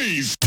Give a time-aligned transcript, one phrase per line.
[0.00, 0.39] noise!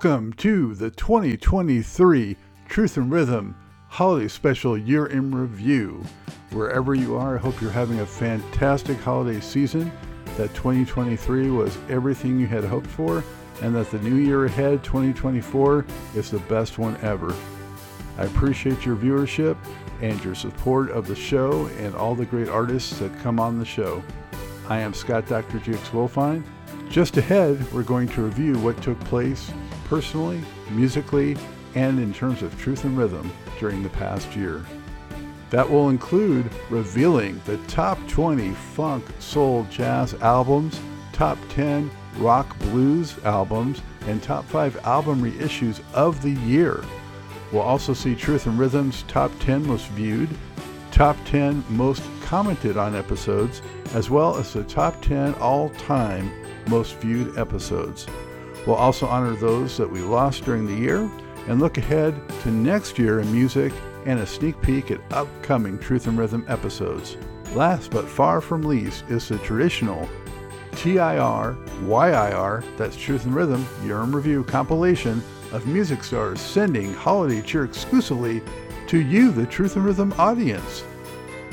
[0.00, 2.36] Welcome to the 2023
[2.68, 3.56] Truth in Rhythm
[3.88, 6.04] Holiday Special Year in Review.
[6.50, 9.90] Wherever you are, I hope you're having a fantastic holiday season,
[10.36, 13.24] that 2023 was everything you had hoped for,
[13.60, 17.34] and that the new year ahead, 2024, is the best one ever.
[18.18, 19.56] I appreciate your viewership
[20.00, 23.64] and your support of the show and all the great artists that come on the
[23.64, 24.04] show.
[24.68, 25.58] I am Scott Dr.
[25.58, 26.44] GX Goldfine.
[26.88, 29.50] Just ahead, we're going to review what took place
[29.88, 31.36] personally, musically,
[31.74, 34.64] and in terms of truth in rhythm during the past year.
[35.50, 40.78] That will include revealing the top 20 funk, soul, jazz albums,
[41.12, 46.84] top 10 rock blues albums, and top 5 album reissues of the year.
[47.50, 50.28] We'll also see Truth in Rhythm's top 10 most viewed,
[50.90, 53.62] top 10 most commented on episodes,
[53.94, 56.30] as well as the top 10 all time
[56.66, 58.06] most viewed episodes.
[58.68, 61.10] We'll also honor those that we lost during the year
[61.46, 63.72] and look ahead to next year in music
[64.04, 67.16] and a sneak peek at upcoming Truth in Rhythm episodes.
[67.54, 70.06] Last but far from least is the traditional
[70.72, 75.22] TIR YIR, that's Truth in Rhythm Year in Review compilation
[75.52, 78.42] of music stars sending holiday cheer exclusively
[78.88, 80.84] to you, the Truth in Rhythm audience.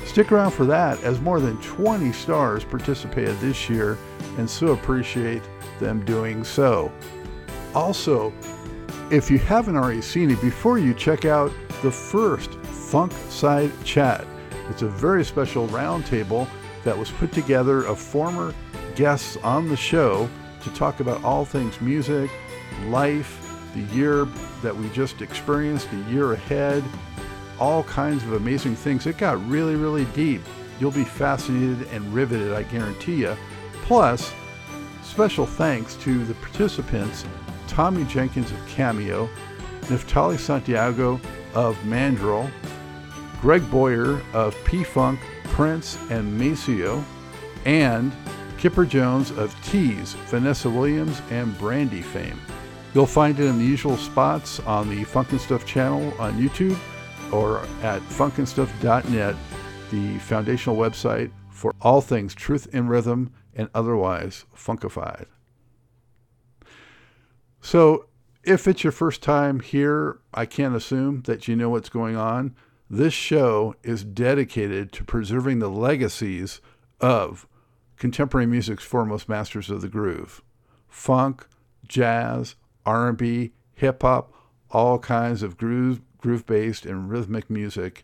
[0.04, 3.98] Stick around for that as more than 20 stars participated this year
[4.38, 5.44] and so appreciate
[5.80, 6.92] them doing so.
[7.74, 8.34] Also,
[9.12, 11.52] if you haven't already seen it, before you check out
[11.82, 14.26] the first Funk Side Chat,
[14.70, 16.48] it's a very special roundtable
[16.84, 18.54] that was put together of former
[18.96, 20.30] guests on the show
[20.64, 22.32] to talk about all things music,
[22.88, 23.42] life,
[23.74, 24.26] the year
[24.62, 26.84] that we just experienced, the year ahead,
[27.60, 29.06] all kinds of amazing things.
[29.06, 30.42] It got really, really deep.
[30.80, 33.36] You'll be fascinated and riveted, I guarantee you.
[33.86, 34.34] Plus,
[35.04, 37.24] special thanks to the participants
[37.68, 39.30] Tommy Jenkins of Cameo,
[39.82, 41.22] Neftali Santiago
[41.54, 42.50] of Mandrill,
[43.40, 47.06] Greg Boyer of P Funk, Prince, and Maceo,
[47.66, 48.12] and
[48.58, 52.42] Kipper Jones of Tease, Vanessa Williams, and Brandy fame.
[52.96, 56.80] You'll find it in the usual spots on the Funkin' Stuff channel on YouTube
[57.32, 59.36] or at funknstuff.net,
[59.92, 65.26] the foundational website for all things truth in rhythm and otherwise funkified.
[67.62, 68.08] So,
[68.44, 72.56] if it's your first time here, I can't assume that you know what's going on.
[72.90, 76.62] This show is dedicated to preserving the legacies
[77.02, 77.48] of
[77.98, 80.44] contemporary music's foremost masters of the groove.
[80.88, 81.48] Funk,
[81.88, 82.56] jazz,
[82.86, 84.32] R&B, hip hop,
[84.70, 88.04] all kinds of groove groove-based and rhythmic music.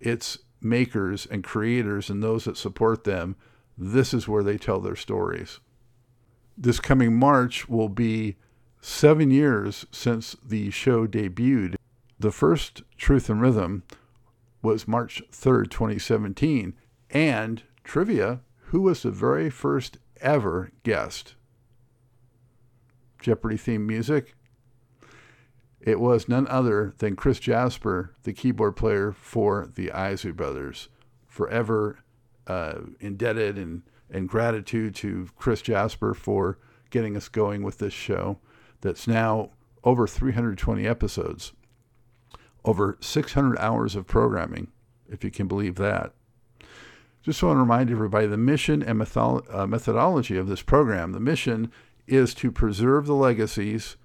[0.00, 3.36] Its makers and creators and those that support them
[3.80, 5.58] this is where they tell their stories.
[6.56, 8.36] This coming March will be
[8.82, 11.76] seven years since the show debuted.
[12.18, 13.82] The first Truth in Rhythm
[14.60, 16.74] was March 3rd, 2017.
[17.10, 21.34] And trivia who was the very first ever guest?
[23.20, 24.34] Jeopardy theme music?
[25.80, 30.88] It was none other than Chris Jasper, the keyboard player for the Isley Brothers.
[31.26, 32.00] Forever
[32.46, 36.58] uh, indebted and, and gratitude to Chris Jasper for
[36.90, 38.38] getting us going with this show
[38.80, 39.50] that's now
[39.84, 41.52] over 320 episodes,
[42.64, 44.68] over 600 hours of programming,
[45.08, 46.12] if you can believe that.
[47.22, 51.12] Just want to remind everybody the mission and metho- uh, methodology of this program.
[51.12, 51.70] The mission
[52.06, 53.96] is to preserve the legacies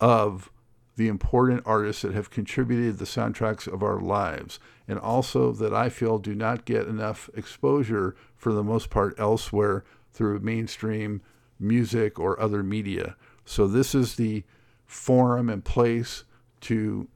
[0.00, 0.50] of
[0.96, 5.88] the important artists that have contributed the soundtracks of our lives, and also that I
[5.88, 11.20] feel do not get enough exposure for the most part elsewhere through mainstream
[11.58, 13.16] music or other media.
[13.44, 14.44] So, this is the
[14.86, 16.24] forum and place
[16.62, 17.08] to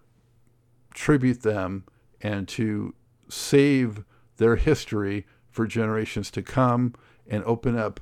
[0.94, 1.84] tribute them
[2.20, 2.94] and to
[3.28, 4.04] save
[4.36, 6.94] their history for generations to come
[7.28, 8.00] and open up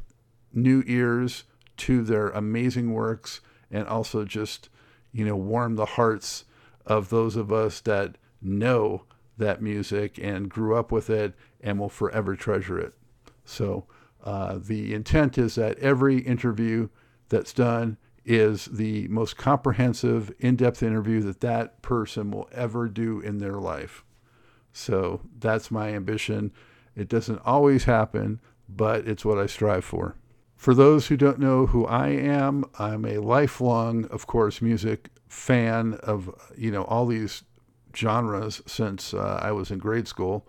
[0.53, 1.45] new ears
[1.77, 3.41] to their amazing works
[3.71, 4.69] and also just,
[5.17, 6.45] you know, warm the hearts
[6.85, 9.05] of those of us that know
[9.39, 12.93] that music and grew up with it and will forever treasure it.
[13.45, 13.87] So
[14.23, 16.89] uh, the intent is that every interview
[17.31, 17.97] that's done
[18.27, 24.05] is the most comprehensive, in-depth interview that that person will ever do in their life.
[24.73, 26.53] So that's my ambition.
[26.95, 30.17] It doesn't always happen, but it's what I strive for.
[30.57, 35.95] For those who don't know who I am, I'm a lifelong, of course, music fan
[36.03, 37.45] of you know all these
[37.95, 40.47] genres since uh, I was in grade school,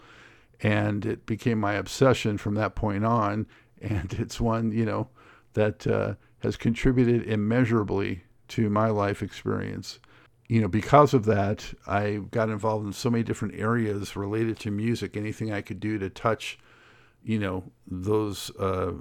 [0.62, 3.48] and it became my obsession from that point on.
[3.80, 5.07] And it's one you know
[5.54, 10.00] that uh, has contributed immeasurably to my life experience.
[10.48, 14.71] You know, because of that, I got involved in so many different areas related to
[14.71, 15.15] music.
[15.15, 16.57] Anything I could do to touch
[17.27, 18.94] you know those uh,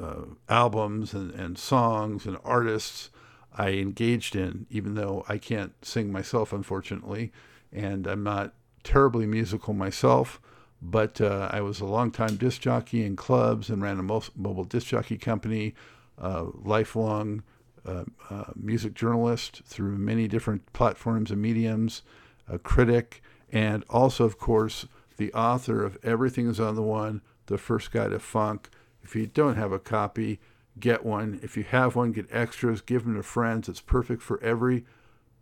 [0.00, 3.10] uh, albums and, and songs and artists
[3.56, 7.32] I engaged in, even though I can't sing myself, unfortunately,
[7.72, 10.40] and I'm not terribly musical myself.
[10.80, 14.86] But uh, I was a long-time disc jockey in clubs and ran a mobile disc
[14.86, 15.74] jockey company,
[16.20, 17.42] lifelong
[17.86, 22.02] uh, uh, music journalist through many different platforms and mediums,
[22.48, 24.86] a critic, and also, of course,
[25.16, 28.70] the author of Everything is on the One, the first guide to funk.
[29.02, 30.38] If you don't have a copy,
[30.78, 31.40] get one.
[31.42, 33.68] If you have one, get extras, give them to friends.
[33.68, 34.84] It's perfect for every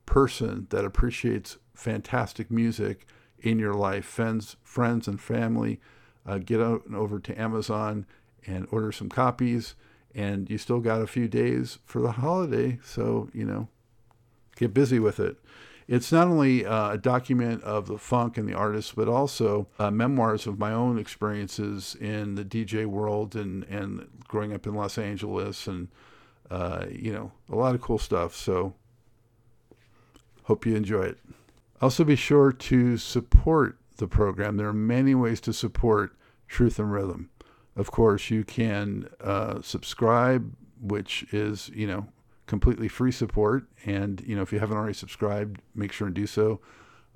[0.07, 3.07] person that appreciates fantastic music
[3.41, 4.05] in your life.
[4.05, 5.81] Friends, friends and family,
[6.25, 8.07] uh, get out and over to Amazon
[8.47, 9.75] and order some copies.
[10.15, 13.69] And you still got a few days for the holiday, so you know,
[14.57, 15.37] get busy with it.
[15.89, 19.91] It's not only uh, a document of the funk and the artists, but also uh,
[19.91, 24.99] memoirs of my own experiences in the DJ world and, and growing up in Los
[24.99, 25.89] Angeles and,
[26.51, 28.35] uh, you know, a lot of cool stuff.
[28.35, 28.75] So
[30.45, 31.19] hope you enjoy it.
[31.81, 34.57] Also, be sure to support the program.
[34.57, 36.17] There are many ways to support
[36.49, 37.31] Truth in Rhythm.
[37.77, 42.07] Of course, you can uh, subscribe, which is, you know,
[42.47, 43.67] completely free support.
[43.85, 46.61] And, you know, if you haven't already subscribed, make sure and do so.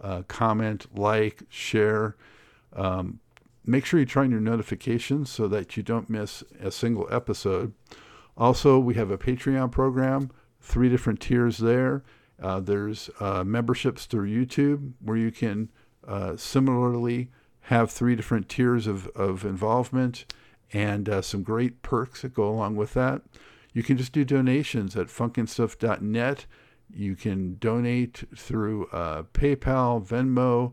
[0.00, 2.16] Uh, comment, like, share.
[2.74, 3.20] Um,
[3.64, 7.72] make sure you turn your notifications so that you don't miss a single episode.
[8.36, 10.30] Also, we have a Patreon program,
[10.60, 12.02] three different tiers there.
[12.40, 15.68] Uh, there's uh, memberships through YouTube where you can
[16.08, 17.30] uh, similarly
[17.64, 20.24] have three different tiers of, of involvement
[20.72, 23.20] and uh, some great perks that go along with that.
[23.72, 26.46] You can just do donations at funknstuff.net.
[26.92, 30.72] You can donate through uh, PayPal, Venmo,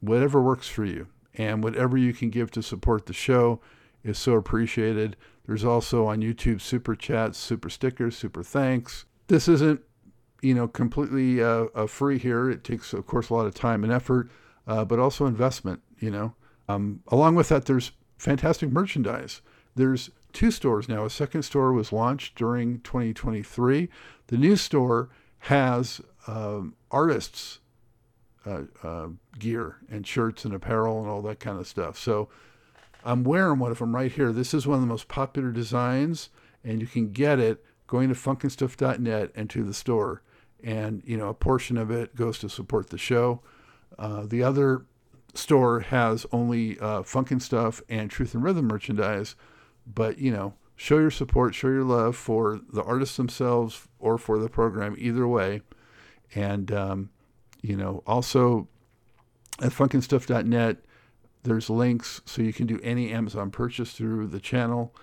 [0.00, 1.08] whatever works for you.
[1.34, 3.60] And whatever you can give to support the show
[4.02, 5.16] is so appreciated.
[5.46, 9.04] There's also on YouTube super chats, super stickers, super thanks.
[9.28, 9.80] This isn't,
[10.40, 12.50] you know, completely uh, free here.
[12.50, 14.30] It takes, of course, a lot of time and effort,
[14.66, 15.80] uh, but also investment.
[15.98, 16.34] You know,
[16.68, 19.42] um, along with that, there's fantastic merchandise.
[19.74, 21.04] There's two stores now.
[21.04, 23.88] A second store was launched during 2023.
[24.28, 25.08] The new store
[25.40, 27.60] has um, artists'
[28.46, 29.08] uh, uh,
[29.38, 31.98] gear and shirts and apparel and all that kind of stuff.
[31.98, 32.28] So
[33.04, 34.32] I'm wearing one of them right here.
[34.32, 36.30] This is one of the most popular designs,
[36.64, 40.22] and you can get it going to funknstuff.net and to the store.
[40.62, 43.40] And, you know, a portion of it goes to support the show.
[43.98, 44.84] Uh, the other
[45.34, 49.36] store has only uh, Funkin' Stuff and Truth in Rhythm merchandise
[49.94, 54.38] but you know, show your support, show your love for the artists themselves or for
[54.38, 55.62] the program, either way.
[56.34, 57.10] And um,
[57.62, 58.68] you know, also
[59.60, 60.78] at funknstuff.net,
[61.42, 64.94] there's links so you can do any Amazon purchase through the channel,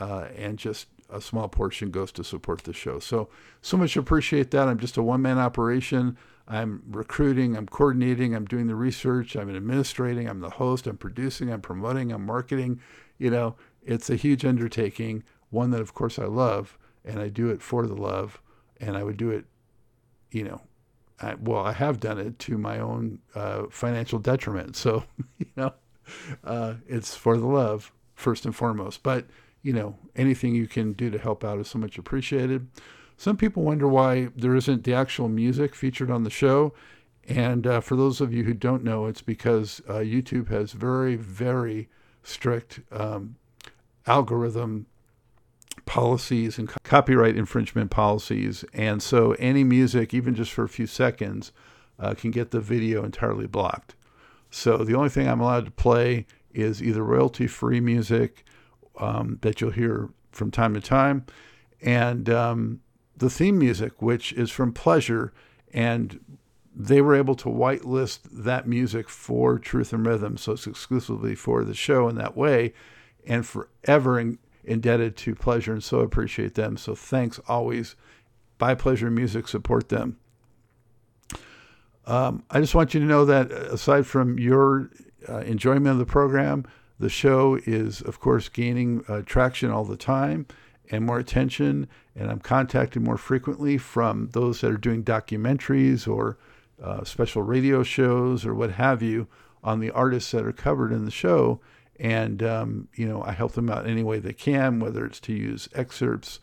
[0.00, 2.98] uh, and just a small portion goes to support the show.
[2.98, 3.28] So,
[3.62, 4.68] so much appreciate that.
[4.68, 6.16] I'm just a one man operation.
[6.46, 11.50] I'm recruiting, I'm coordinating, I'm doing the research, I'm administrating, I'm the host, I'm producing,
[11.50, 12.80] I'm promoting, I'm marketing.
[13.16, 17.48] You know, it's a huge undertaking, one that, of course, I love, and I do
[17.48, 18.40] it for the love,
[18.80, 19.44] and I would do it,
[20.30, 20.60] you know,
[21.20, 24.76] I, well, I have done it to my own uh, financial detriment.
[24.76, 25.04] So,
[25.38, 25.72] you know,
[26.42, 29.02] uh, it's for the love first and foremost.
[29.02, 29.26] But,
[29.62, 32.68] you know, anything you can do to help out is so much appreciated.
[33.16, 36.74] Some people wonder why there isn't the actual music featured on the show.
[37.26, 41.16] And uh, for those of you who don't know, it's because uh, YouTube has very,
[41.16, 41.88] very
[42.22, 43.36] strict um,
[44.06, 44.86] algorithm
[45.86, 48.64] policies and copyright infringement policies.
[48.72, 51.52] And so any music, even just for a few seconds,
[51.98, 53.94] uh, can get the video entirely blocked.
[54.50, 58.44] So the only thing I'm allowed to play is either royalty free music
[58.98, 61.26] um, that you'll hear from time to time,
[61.82, 62.80] and um,
[63.16, 65.32] the theme music, which is from Pleasure.
[65.72, 66.20] And
[66.74, 70.36] they were able to whitelist that music for Truth in Rhythm.
[70.36, 72.72] So it's exclusively for the show in that way
[73.26, 76.76] and forever in, indebted to Pleasure and so appreciate them.
[76.76, 77.96] So thanks always.
[78.58, 80.18] Buy Pleasure Music, support them.
[82.06, 84.90] Um, I just want you to know that aside from your
[85.28, 86.66] uh, enjoyment of the program,
[86.98, 90.46] the show is, of course, gaining uh, traction all the time
[90.90, 91.88] and more attention.
[92.14, 96.38] And I'm contacted more frequently from those that are doing documentaries or
[96.82, 99.26] uh, special radio shows or what have you
[99.62, 101.60] on the artists that are covered in the show.
[102.00, 105.32] And, um, you know, I help them out any way they can, whether it's to
[105.32, 106.40] use excerpts,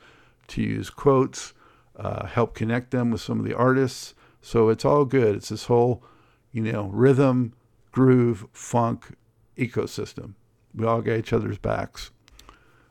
[0.47, 1.53] to use quotes,
[1.97, 4.13] uh, help connect them with some of the artists.
[4.41, 5.35] So it's all good.
[5.35, 6.03] It's this whole,
[6.51, 7.53] you know, rhythm,
[7.91, 9.15] groove, funk
[9.57, 10.33] ecosystem.
[10.73, 12.11] We all got each other's backs.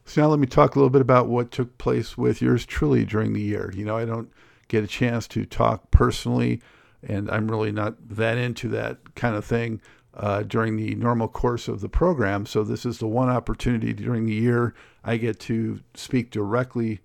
[0.05, 3.05] So now let me talk a little bit about what took place with yours truly
[3.05, 3.73] during the year.
[3.75, 4.31] You know, I don't
[4.69, 6.61] get a chance to talk personally,
[7.03, 9.81] and I'm really not that into that kind of thing
[10.15, 12.47] uh, during the normal course of the program.
[12.47, 14.75] So this is the one opportunity during the year
[15.05, 17.01] I get to speak directly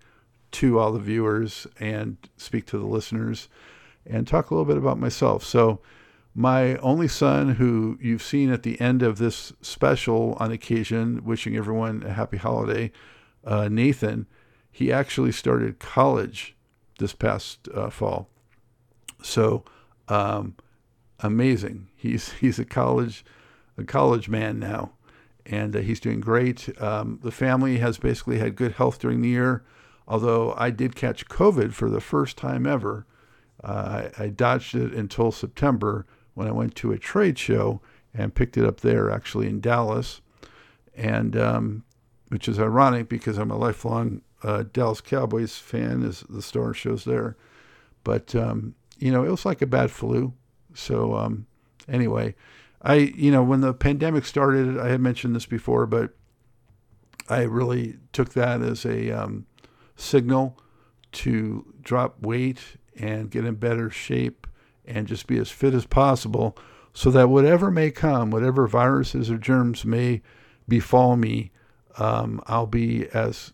[0.52, 3.50] to all the viewers and speak to the listeners
[4.06, 5.44] and talk a little bit about myself.
[5.44, 5.80] So
[6.34, 11.56] my only son, who you've seen at the end of this special on occasion, wishing
[11.56, 12.92] everyone a happy holiday,
[13.46, 14.28] uh, Nathan,
[14.72, 16.56] he actually started college
[17.00, 18.28] this past uh, fall.
[19.22, 19.64] So
[20.10, 20.56] um,
[21.20, 21.88] amazing.
[21.96, 23.24] He's he's a college
[23.78, 24.92] a college man now,
[25.46, 26.70] and uh, he's doing great.
[26.82, 29.64] Um, the family has basically had good health during the year,
[30.08, 33.06] although I did catch COVID for the first time ever.
[33.64, 37.82] Uh, I, I dodged it until September when I went to a trade show
[38.14, 40.22] and picked it up there, actually in Dallas,
[40.96, 41.84] and um,
[42.30, 47.04] which is ironic because I'm a lifelong uh, Dallas Cowboys fan, as the store shows
[47.04, 47.36] there.
[48.04, 50.34] But um, you know, it was like a bad flu.
[50.76, 51.48] So um,
[51.88, 52.36] anyway,
[52.82, 56.12] I you know when the pandemic started, I had mentioned this before, but
[57.30, 59.48] I really took that as a um,
[59.96, 60.58] signal
[61.14, 62.60] to drop weight
[62.98, 64.48] and get in better shape
[64.86, 66.58] and just be as fit as possible
[66.94, 70.22] so that whatever may come, whatever viruses or germs may
[70.68, 71.52] befall me,
[71.98, 73.54] um, I'll be as,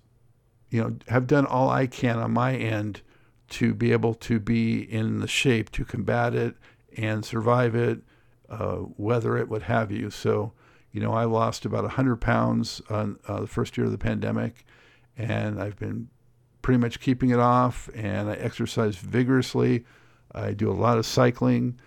[0.69, 3.01] you know, have done all I can on my end
[3.49, 6.55] to be able to be in the shape to combat it
[6.97, 8.01] and survive it,
[8.49, 10.09] uh, weather it, what have you.
[10.09, 10.53] So,
[10.91, 14.65] you know, I lost about 100 pounds on uh, the first year of the pandemic,
[15.17, 16.09] and I've been
[16.61, 19.85] pretty much keeping it off, and I exercise vigorously
[20.33, 21.79] I do a lot of cycling.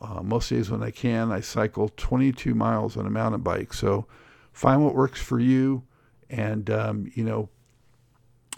[0.00, 3.74] Uh, most days when I can, I cycle 22 miles on a mountain bike.
[3.74, 4.06] So
[4.52, 5.82] find what works for you.
[6.30, 7.50] And, um, you know,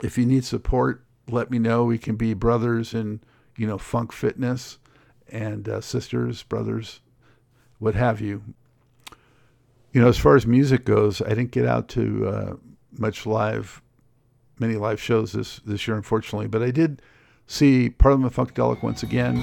[0.02, 1.84] if you need support, let me know.
[1.84, 3.20] We can be brothers in,
[3.56, 4.78] you know, funk fitness
[5.32, 7.00] and uh, sisters, brothers,
[7.78, 8.42] what have you.
[9.92, 12.54] You know, as far as music goes, I didn't get out to uh,
[12.96, 13.82] much live,
[14.58, 17.02] many live shows this, this year, unfortunately, but I did
[17.46, 19.42] see Parliament Funkadelic once again.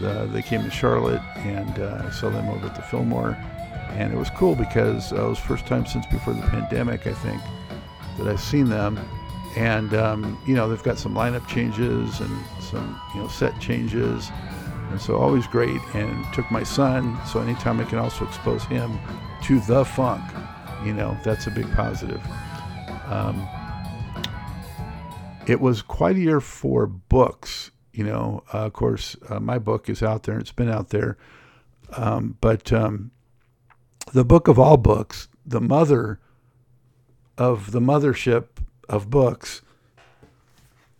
[0.00, 3.36] They came to Charlotte, and uh, I saw them over at the Fillmore,
[3.90, 7.06] and it was cool because uh, it was the first time since before the pandemic,
[7.06, 7.42] I think,
[8.16, 8.98] that I've seen them.
[9.56, 14.30] And um, you know, they've got some lineup changes and some you know set changes,
[14.90, 15.80] and so always great.
[15.94, 18.98] And took my son, so anytime I can also expose him
[19.44, 20.22] to the funk,
[20.84, 22.20] you know, that's a big positive.
[23.06, 23.48] Um,
[25.46, 27.70] it was quite a year for books.
[27.92, 30.38] You know, uh, of course, uh, my book is out there.
[30.38, 31.18] It's been out there.
[31.96, 33.10] Um, but um,
[34.12, 36.20] the book of all books, the mother
[37.36, 38.46] of the mothership
[38.88, 39.62] of books,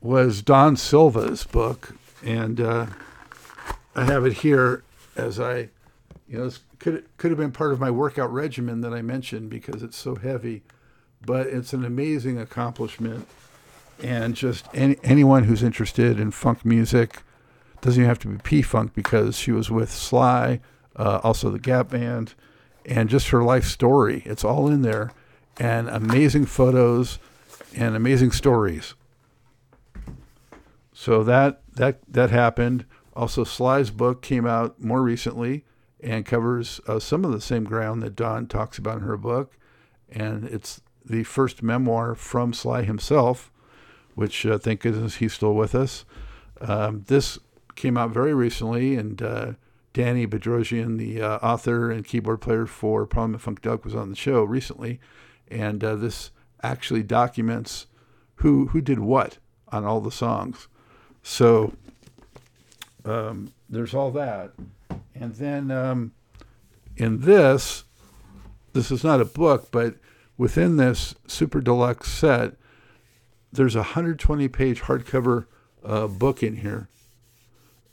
[0.01, 1.95] was Dawn Silva's book.
[2.25, 2.87] And uh,
[4.01, 4.83] I have it here
[5.17, 5.69] as I,
[6.27, 9.51] you know, this could, could have been part of my workout regimen that I mentioned
[9.51, 10.63] because it's so heavy.
[11.25, 13.29] But it's an amazing accomplishment
[14.03, 17.23] and just any, anyone who's interested in funk music
[17.83, 20.61] doesn't even have to be P Funk because she was with Sly,
[20.97, 22.35] uh, also the Gap Band,
[22.87, 24.23] and just her life story.
[24.25, 25.13] It's all in there,
[25.59, 27.19] and amazing photos
[27.75, 28.95] and amazing stories.
[30.93, 32.85] So that that that happened.
[33.15, 35.65] Also, Sly's book came out more recently
[36.01, 39.57] and covers uh, some of the same ground that Dawn talks about in her book,
[40.11, 43.51] and it's the first memoir from Sly himself
[44.21, 46.05] which uh, thank goodness he's still with us.
[46.61, 47.39] Um, this
[47.75, 49.53] came out very recently, and uh,
[49.93, 54.43] Danny Bedrosian, the uh, author and keyboard player for Parliament Funkadelic, was on the show
[54.43, 55.01] recently,
[55.49, 56.31] and uh, this
[56.63, 57.87] actually documents
[58.37, 59.39] who who did what
[59.69, 60.69] on all the songs.
[61.23, 61.73] So
[63.05, 64.53] um, there's all that,
[65.15, 66.13] and then um,
[66.97, 67.85] in this,
[68.73, 69.97] this is not a book, but
[70.37, 72.55] within this super deluxe set,
[73.53, 75.47] there's a 120 page hardcover
[75.85, 76.89] uh, book in here,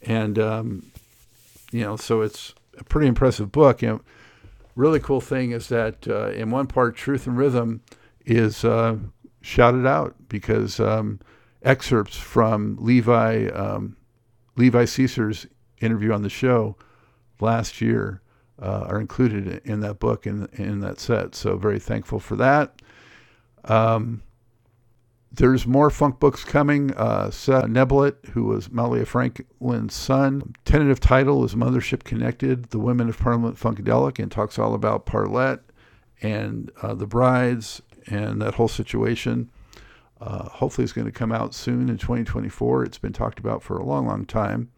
[0.01, 0.91] and um,
[1.71, 3.81] you know, so it's a pretty impressive book.
[3.81, 3.99] And
[4.75, 7.81] really cool thing is that uh, in one part, Truth in Rhythm
[8.25, 8.97] is uh,
[9.41, 11.19] shouted out because um,
[11.63, 13.96] excerpts from Levi um,
[14.57, 15.47] Levi Seacer's
[15.79, 16.75] interview on the show
[17.39, 18.21] last year
[18.61, 21.35] uh, are included in that book and in, in that set.
[21.35, 22.81] So very thankful for that.
[23.65, 24.23] Um,
[25.31, 26.93] there's more funk books coming.
[26.95, 27.65] Uh, Seth
[28.31, 34.19] who was Mallia Franklin's son, tentative title is Mothership Connected: The Women of Parliament Funkadelic,
[34.19, 35.59] and talks all about Parlet
[36.21, 39.51] and uh, the brides and that whole situation.
[40.19, 42.83] Uh, hopefully, it's going to come out soon in 2024.
[42.83, 44.71] It's been talked about for a long, long time.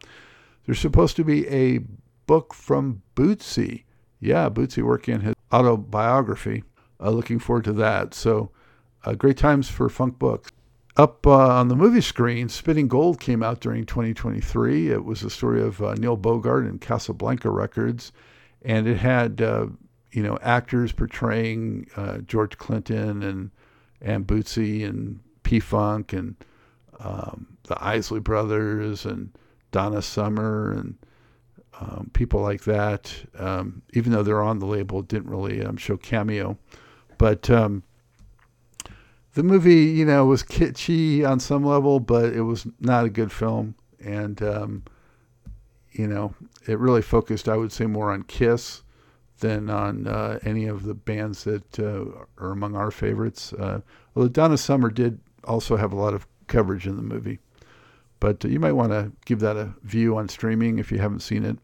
[0.66, 1.80] There's supposed to be a
[2.26, 3.84] book from Bootsy.
[4.20, 6.64] Yeah, Bootsy working his autobiography.
[7.00, 8.12] Uh, looking forward to that.
[8.12, 8.50] So,
[9.04, 10.50] uh, great times for funk books.
[10.96, 14.90] Up uh, on the movie screen, Spinning Gold came out during 2023.
[14.90, 18.12] It was a story of uh, Neil Bogart and Casablanca Records,
[18.62, 19.68] and it had uh,
[20.12, 21.86] you know actors portraying
[22.26, 23.50] George Clinton and
[24.02, 26.36] and Bootsy and P Funk and
[27.00, 29.36] um, the Isley Brothers and
[29.72, 30.96] Donna Summer and
[31.80, 33.12] um, people like that.
[33.36, 36.56] Um, even though they're on the label, didn't really um, show cameo.
[37.18, 37.82] But um,
[39.34, 43.32] the movie, you know, was kitschy on some level, but it was not a good
[43.32, 43.74] film.
[43.98, 44.84] And, um,
[45.90, 46.32] you know,
[46.68, 48.84] it really focused, I would say, more on Kiss
[49.40, 52.04] than on uh, any of the bands that uh,
[52.38, 53.52] are among our favorites.
[53.52, 53.80] Uh,
[54.14, 57.38] although Donna Summer did also have a lot of coverage in the movie.
[58.18, 61.20] But uh, you might want to give that a view on streaming if you haven't
[61.20, 61.58] seen it.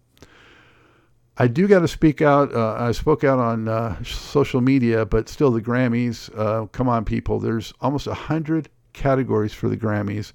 [1.39, 2.55] I do got to speak out.
[2.55, 6.31] Uh, I spoke out on uh, social media, but still, the Grammys.
[6.35, 7.39] Uh, come on, people.
[7.39, 10.33] There's almost a hundred categories for the Grammys,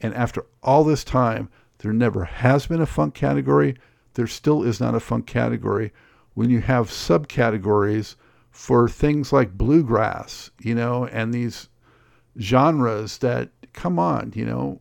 [0.00, 3.76] and after all this time, there never has been a funk category.
[4.14, 5.92] There still is not a funk category.
[6.32, 8.16] When you have subcategories
[8.50, 11.68] for things like bluegrass, you know, and these
[12.40, 14.80] genres that, come on, you know,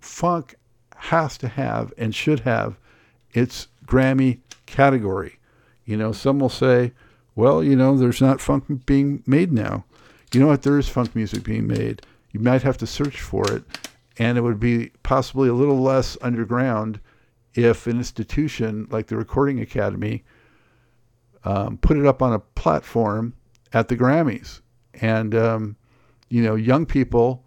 [0.00, 0.54] funk
[0.96, 2.78] has to have and should have
[3.32, 5.38] its Grammy category.
[5.84, 6.92] You know, some will say,
[7.34, 9.84] well, you know, there's not funk being made now.
[10.32, 10.62] You know what?
[10.62, 12.02] There is funk music being made.
[12.32, 13.62] You might have to search for it,
[14.18, 17.00] and it would be possibly a little less underground
[17.54, 20.24] if an institution like the Recording Academy
[21.44, 23.34] um, put it up on a platform
[23.72, 24.60] at the Grammys.
[25.00, 25.76] And, um,
[26.28, 27.44] you know, young people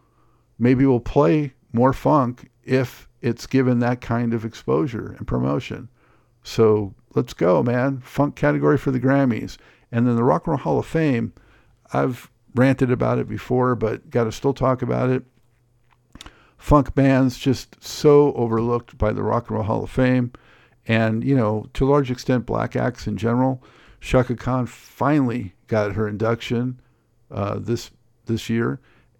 [0.59, 5.89] maybe will play more funk if it's given that kind of exposure and promotion.
[6.43, 7.99] So let's go, man.
[7.99, 9.57] Funk category for the Grammys.
[9.91, 11.33] And then the Rock and Roll Hall of Fame,
[11.93, 15.23] I've ranted about it before, but got to still talk about it.
[16.57, 20.33] Funk bands just so overlooked by the Rock and Roll Hall of Fame.
[20.87, 23.63] And, you know, to a large extent, black acts in general.
[23.99, 26.79] Chaka Khan finally got her induction
[27.29, 27.91] uh, this
[28.27, 28.79] this year.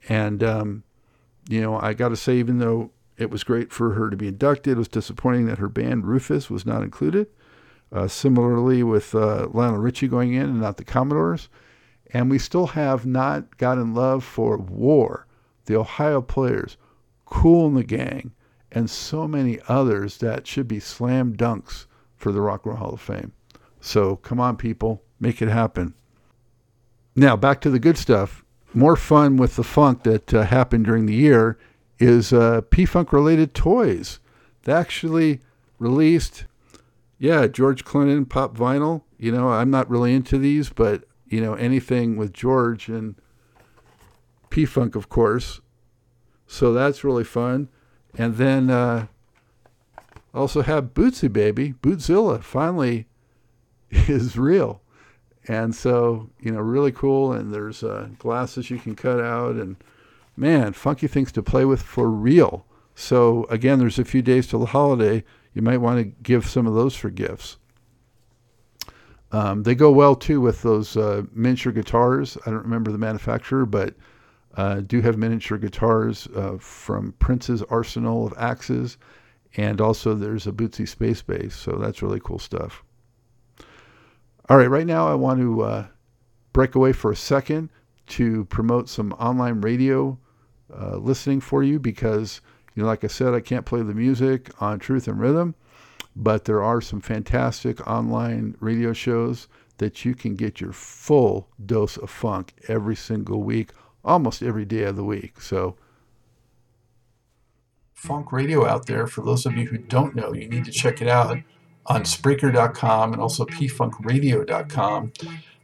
[0.09, 0.83] And, um,
[1.49, 4.27] you know, I got to say, even though it was great for her to be
[4.27, 7.27] inducted, it was disappointing that her band, Rufus, was not included.
[7.91, 11.49] Uh, similarly, with uh, Lionel Richie going in and not the Commodores.
[12.13, 15.25] And we still have not gotten love for War,
[15.65, 16.77] the Ohio Players,
[17.25, 18.31] Kool & the Gang,
[18.71, 22.93] and so many others that should be slam dunks for the Rock and Roll Hall
[22.93, 23.33] of Fame.
[23.79, 25.93] So come on, people, make it happen.
[27.15, 28.43] Now, back to the good stuff.
[28.73, 31.57] More fun with the funk that uh, happened during the year
[31.99, 34.19] is uh, P Funk related toys.
[34.63, 35.41] They actually
[35.79, 36.45] released
[37.19, 39.03] yeah, George Clinton pop vinyl.
[39.17, 43.15] You know, I'm not really into these, but you know, anything with George and
[44.49, 45.61] P Funk, of course.
[46.45, 47.69] So that's really fun.
[48.17, 49.07] And then uh,
[50.33, 53.07] also have Bootsy Baby, Bootzilla, finally
[53.91, 54.81] is real.
[55.47, 57.33] And so, you know, really cool.
[57.33, 59.55] And there's uh, glasses you can cut out.
[59.55, 59.77] And
[60.35, 62.65] man, funky things to play with for real.
[62.95, 66.67] So, again, there's a few days till the holiday you might want to give some
[66.67, 67.57] of those for gifts.
[69.31, 72.37] Um, they go well too with those uh, miniature guitars.
[72.45, 73.95] I don't remember the manufacturer, but
[74.55, 78.97] uh, do have miniature guitars uh, from Prince's arsenal of axes,
[79.55, 82.83] And also there's a Bootsy Space Bass, so that's really cool stuff.
[84.49, 85.87] All right, right now I want to uh,
[86.53, 87.69] break away for a second
[88.07, 90.17] to promote some online radio
[90.73, 92.39] uh, listening for you because,
[92.73, 95.53] you know, like I said, I can't play the music on Truth in Rhythm,
[96.15, 101.97] but there are some fantastic online radio shows that you can get your full dose
[101.97, 103.71] of funk every single week,
[104.05, 105.41] almost every day of the week.
[105.41, 105.75] So,
[107.93, 111.01] funk radio out there, for those of you who don't know, you need to check
[111.01, 111.37] it out
[111.87, 115.13] on Spreaker.com and also pfunkradio.com.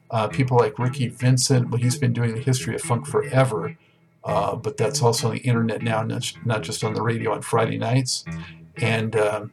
[0.10, 3.76] Uh, people like Ricky Vincent, well, he's been doing the history of funk forever,
[4.24, 7.78] uh, but that's also on the internet now, not just on the radio on Friday
[7.78, 8.24] nights.
[8.78, 9.48] And uh,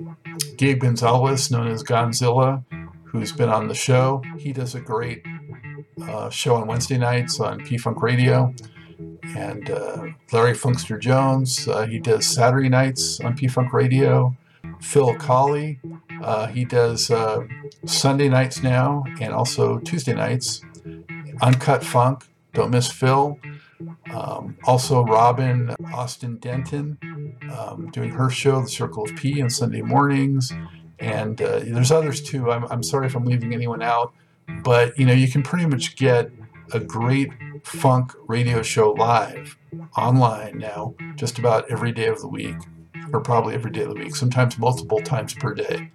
[0.56, 2.64] Gabe Gonzalez, known as Gonzilla,
[3.04, 5.24] who's been on the show, he does a great
[6.02, 8.54] uh, show on Wednesday nights on P Funk Radio.
[9.36, 14.36] And uh, Larry Funkster Jones, uh, he does Saturday nights on P Funk Radio.
[14.80, 15.78] Phil Colley.
[16.22, 17.46] Uh, he does uh,
[17.86, 20.62] Sunday nights now and also Tuesday nights.
[21.42, 22.26] Uncut Funk.
[22.52, 23.38] Don't miss Phil.
[24.12, 26.98] Um, also, Robin Austin Denton
[27.50, 30.52] um, doing her show, The Circle of P, on Sunday mornings.
[30.98, 32.50] And uh, there's others too.
[32.50, 34.12] I'm, I'm sorry if I'm leaving anyone out,
[34.62, 36.30] but you know you can pretty much get
[36.72, 37.30] a great
[37.64, 39.56] funk radio show live
[39.96, 42.56] online now, just about every day of the week
[43.12, 45.90] or probably every day of the week, sometimes multiple times per day.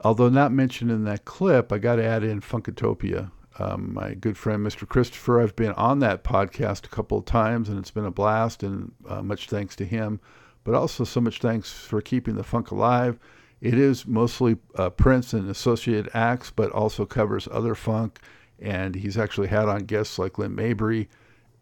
[0.00, 3.30] Although not mentioned in that clip, I got to add in Funkatopia.
[3.58, 4.86] Um, my good friend Mr.
[4.86, 8.62] Christopher, I've been on that podcast a couple of times, and it's been a blast,
[8.62, 10.20] and uh, much thanks to him.
[10.64, 13.18] But also, so much thanks for keeping the funk alive.
[13.62, 18.18] It is mostly uh, Prince and associated acts, but also covers other funk.
[18.58, 21.08] And he's actually had on guests like Lynn Mabry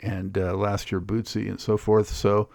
[0.01, 2.09] and uh, last year Bootsy and so forth.
[2.09, 2.49] So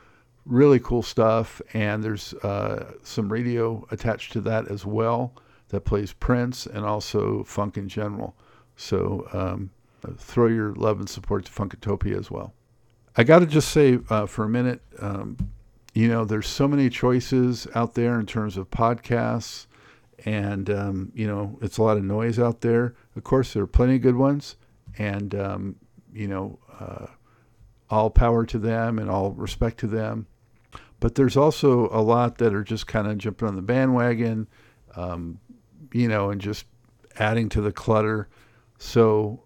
[0.45, 1.61] really cool stuff.
[1.73, 5.33] And there's uh, some radio attached to that as well
[5.69, 8.35] that plays Prince and also funk in general.
[8.75, 9.71] So um,
[10.17, 12.53] throw your love and support to Funkatopia as well.
[13.17, 15.37] I got to just say uh, for a minute, um,
[15.93, 19.65] you know, there's so many choices out there in terms of podcasts,
[20.25, 22.95] and um, you know, it's a lot of noise out there.
[23.15, 24.55] Of course, there are plenty of good ones,
[24.97, 25.75] and um,
[26.13, 27.07] you know, uh,
[27.89, 30.27] all power to them and all respect to them.
[30.99, 34.47] But there's also a lot that are just kind of jumping on the bandwagon,
[34.95, 35.39] um,
[35.91, 36.65] you know, and just
[37.17, 38.29] adding to the clutter.
[38.77, 39.43] So,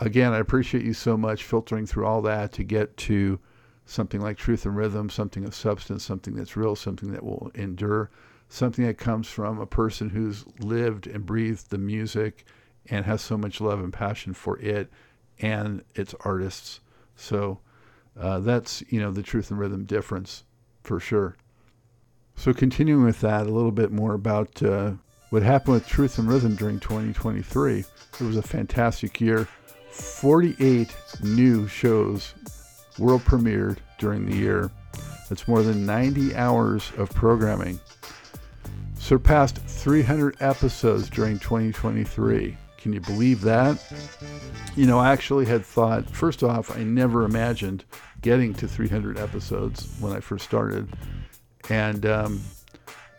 [0.00, 3.38] again, I appreciate you so much filtering through all that to get to
[3.86, 8.10] something like truth in rhythm, something of substance, something that's real, something that will endure,
[8.48, 12.44] something that comes from a person who's lived and breathed the music
[12.90, 14.90] and has so much love and passion for it
[15.38, 16.80] and its artists.
[17.16, 17.60] So,
[18.18, 20.44] uh, that's you know the truth in rhythm difference
[20.82, 21.36] for sure.
[22.36, 24.92] So continuing with that, a little bit more about uh,
[25.34, 27.80] what happened with Truth in Rhythm during 2023.
[27.80, 29.48] It was a fantastic year.
[29.90, 30.94] 48
[31.24, 32.34] new shows
[33.00, 34.70] world premiered during the year.
[35.28, 37.80] That's more than 90 hours of programming.
[38.96, 42.56] Surpassed 300 episodes during 2023.
[42.78, 43.82] Can you believe that?
[44.76, 47.84] You know, I actually had thought, first off, I never imagined
[48.20, 50.88] getting to 300 episodes when I first started.
[51.68, 52.40] And, um,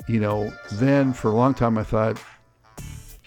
[0.07, 2.21] you know, then for a long time I thought,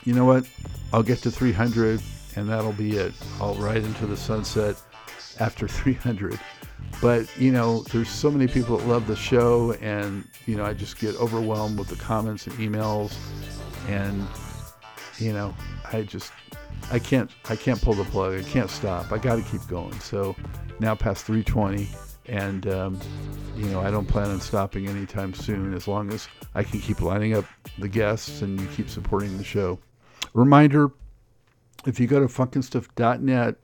[0.05, 0.49] you know what?
[0.93, 2.01] I'll get to 300
[2.37, 3.13] and that'll be it.
[3.41, 4.77] I'll ride into the sunset
[5.41, 6.39] after 300.
[7.03, 10.75] But, you know, there's so many people that love the show, and, you know, I
[10.75, 13.15] just get overwhelmed with the comments and emails.
[13.89, 14.27] And,
[15.19, 15.55] you know,
[15.93, 16.33] I just
[16.91, 18.39] I can't I can't pull the plug.
[18.39, 19.13] I can't stop.
[19.13, 19.99] I got to keep going.
[20.01, 20.35] So
[20.81, 21.89] now past 320,
[22.29, 23.01] and um,
[23.57, 25.75] you know I don't plan on stopping anytime soon.
[25.75, 27.45] As long as I can keep lining up
[27.79, 29.79] the guests and you keep supporting the show.
[30.35, 30.91] Reminder:
[31.87, 33.57] if you go to funknstuff.net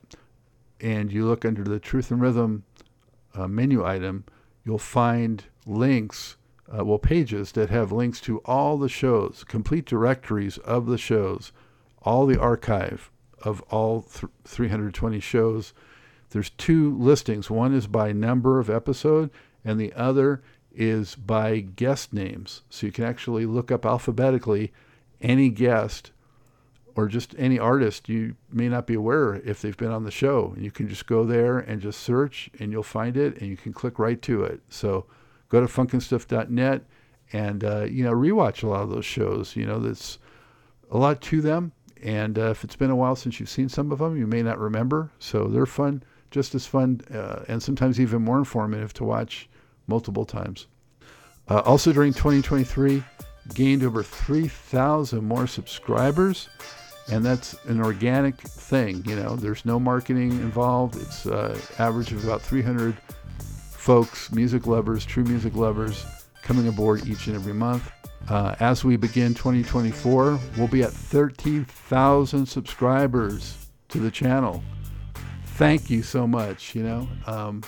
[0.81, 2.63] and you look under the Truth in Rhythm
[3.33, 4.25] uh, menu item,
[4.63, 6.37] you'll find links.
[6.67, 11.51] Uh, well, pages that have links to all the shows, complete directories of the shows
[12.05, 15.73] all the archive of all th- 320 shows.
[16.35, 17.49] There's two listings.
[17.49, 19.29] One is by number of episode,
[19.63, 20.43] and the other
[20.75, 22.61] is by guest names.
[22.69, 24.73] So you can actually look up alphabetically
[25.21, 26.11] any guest
[26.93, 30.51] or just any artist you may not be aware if they've been on the show.
[30.53, 33.55] And you can just go there and just search, and you'll find it, and you
[33.55, 34.59] can click right to it.
[34.67, 35.05] So
[35.47, 36.83] go to funknstuff.net
[37.31, 39.55] and uh, you know rewatch a lot of those shows.
[39.55, 40.19] You know, there's
[40.91, 41.71] a lot to them
[42.03, 44.43] and uh, if it's been a while since you've seen some of them, you may
[44.43, 45.11] not remember.
[45.17, 46.03] So they're fun,
[46.35, 49.47] just as fun, uh, and sometimes even more informative to watch
[49.87, 50.67] multiple times.
[51.47, 53.01] Uh, also during 2023,
[53.53, 56.49] gained over 3,000 more subscribers,
[57.09, 59.01] and that's an organic thing.
[59.05, 60.97] You know, there's no marketing involved.
[60.97, 62.97] It's uh, average of about 300
[63.71, 66.05] folks, music lovers, true music lovers,
[66.41, 67.89] coming aboard each and every month.
[68.27, 74.61] Uh, as we begin 2024, we'll be at 13,000 subscribers to the channel.
[75.55, 76.75] Thank you so much.
[76.75, 77.63] You know, um,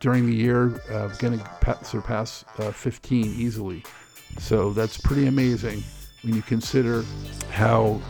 [0.00, 3.84] during the year, uh, going to surpass uh, 15 easily.
[4.38, 5.84] So that's pretty amazing
[6.22, 7.04] when you consider
[7.50, 8.00] how,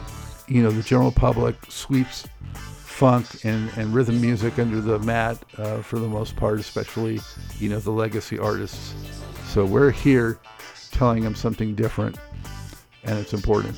[0.48, 5.82] you know, the general public sweeps funk and, and rhythm music under the mat uh,
[5.82, 7.20] for the most part, especially,
[7.58, 8.94] you know, the legacy artists.
[9.48, 10.38] So we're here
[10.92, 12.16] telling them something different,
[13.04, 13.76] and it's important.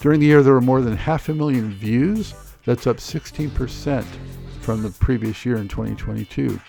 [0.00, 2.34] During the year, there were more than half a million views.
[2.68, 4.04] That's up 16%
[4.60, 6.60] from the previous year in 2022.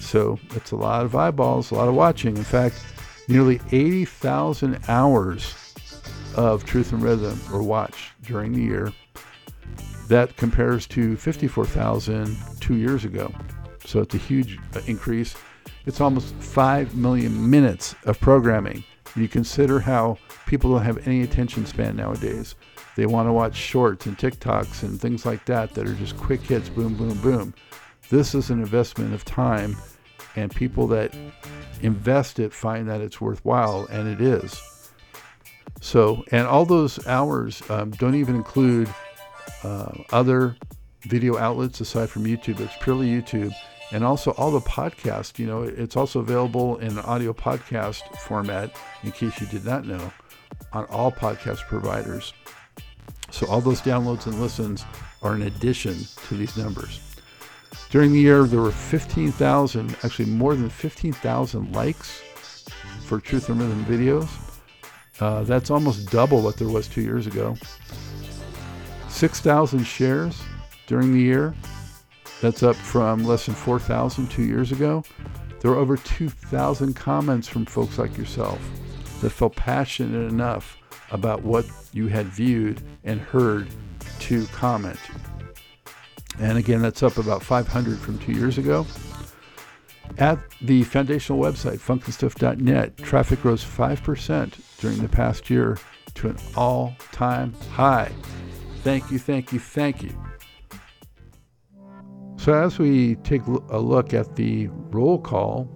[0.00, 2.36] So it's a lot of eyeballs, a lot of watching.
[2.36, 2.84] In fact,
[3.28, 5.54] nearly 80,000 hours
[6.34, 8.92] of Truth in Rhythm were watched during the year.
[10.08, 13.32] That compares to 54,000 two years ago.
[13.84, 15.36] So it's a huge uh, increase.
[15.84, 18.82] It's almost 5 million minutes of programming.
[19.14, 22.56] You consider how people don't have any attention span nowadays.
[22.96, 26.40] They want to watch shorts and TikToks and things like that that are just quick
[26.40, 27.54] hits, boom, boom, boom.
[28.08, 29.76] This is an investment of time,
[30.34, 31.14] and people that
[31.82, 34.60] invest it find that it's worthwhile, and it is.
[35.80, 38.88] So, and all those hours um, don't even include
[39.62, 40.56] uh, other
[41.02, 42.60] video outlets aside from YouTube.
[42.60, 43.52] It's purely YouTube
[43.92, 45.38] and also all the podcast.
[45.38, 50.12] You know, it's also available in audio podcast format, in case you did not know,
[50.72, 52.32] on all podcast providers.
[53.30, 54.84] So all those downloads and listens
[55.22, 55.96] are in addition
[56.28, 57.00] to these numbers.
[57.90, 62.22] During the year, there were 15,000, actually more than 15,000 likes
[63.04, 64.28] for Truth in Rhythm videos.
[65.20, 67.56] Uh, that's almost double what there was two years ago.
[69.08, 70.42] 6,000 shares
[70.86, 71.54] during the year.
[72.42, 75.04] That's up from less than 4,000 two years ago.
[75.60, 78.60] There were over 2,000 comments from folks like yourself
[79.20, 80.76] that felt passionate enough
[81.10, 83.68] about what you had viewed and heard
[84.20, 84.98] to comment.
[86.38, 88.86] And again, that's up about 500 from two years ago.
[90.18, 95.78] At the foundational website, funknstuff.net, traffic rose 5% during the past year
[96.14, 98.10] to an all time high.
[98.82, 100.10] Thank you, thank you, thank you.
[102.36, 105.68] So, as we take a look at the roll call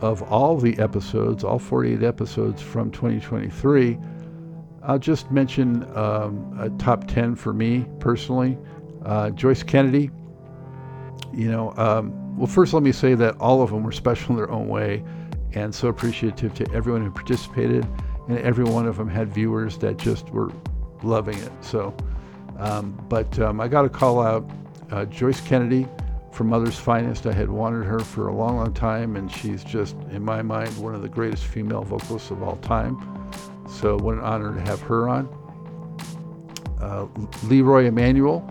[0.00, 3.98] of all the episodes, all 48 episodes from 2023,
[4.86, 8.58] I'll just mention um, a top 10 for me personally.
[9.04, 10.10] Uh, Joyce Kennedy,
[11.32, 14.36] you know, um, well, first let me say that all of them were special in
[14.36, 15.02] their own way
[15.54, 17.86] and so appreciative to everyone who participated.
[18.28, 20.50] And every one of them had viewers that just were
[21.02, 21.52] loving it.
[21.60, 21.94] So,
[22.58, 24.48] um, but um, I got to call out
[24.90, 25.86] uh, Joyce Kennedy
[26.32, 27.26] from Mother's Finest.
[27.26, 30.76] I had wanted her for a long, long time, and she's just, in my mind,
[30.78, 33.13] one of the greatest female vocalists of all time.
[33.74, 35.28] So, what an honor to have her on.
[36.80, 37.06] Uh,
[37.44, 38.48] Leroy Emanuel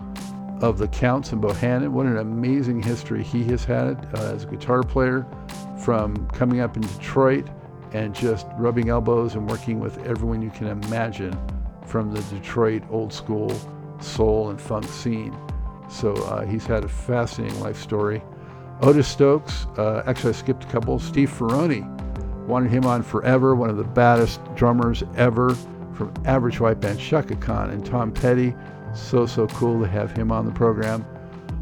[0.60, 1.88] of the Counts in Bohannon.
[1.88, 5.26] What an amazing history he has had uh, as a guitar player
[5.82, 7.48] from coming up in Detroit
[7.92, 11.36] and just rubbing elbows and working with everyone you can imagine
[11.86, 13.50] from the Detroit old school
[14.00, 15.34] soul and funk scene.
[15.88, 18.22] So uh, he's had a fascinating life story.
[18.82, 20.98] Otis Stokes, uh, actually, I skipped a couple.
[20.98, 22.03] Steve Ferrone,
[22.46, 25.54] wanted him on forever, one of the baddest drummers ever
[25.94, 28.54] from Average White Band, Chaka Khan, and Tom Petty.
[28.94, 31.04] So, so cool to have him on the program.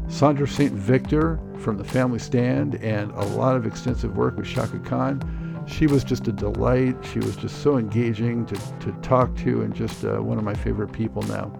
[0.07, 0.71] Sandra St.
[0.71, 5.21] Victor from the Family Stand and a lot of extensive work with Chaka Khan.
[5.65, 6.95] She was just a delight.
[7.11, 10.53] She was just so engaging to, to talk to and just uh, one of my
[10.53, 11.51] favorite people now.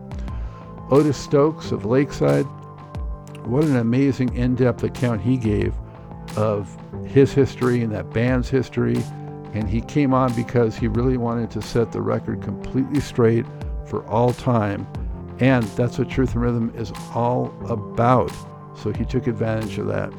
[0.92, 2.46] Otis Stokes of Lakeside,
[3.46, 5.74] what an amazing in depth account he gave
[6.38, 8.98] of his history and that band's history.
[9.54, 13.46] And he came on because he really wanted to set the record completely straight
[13.86, 14.88] for all time
[15.40, 18.32] and that's what Truth in Rhythm is all about.
[18.78, 20.12] So he took advantage of that.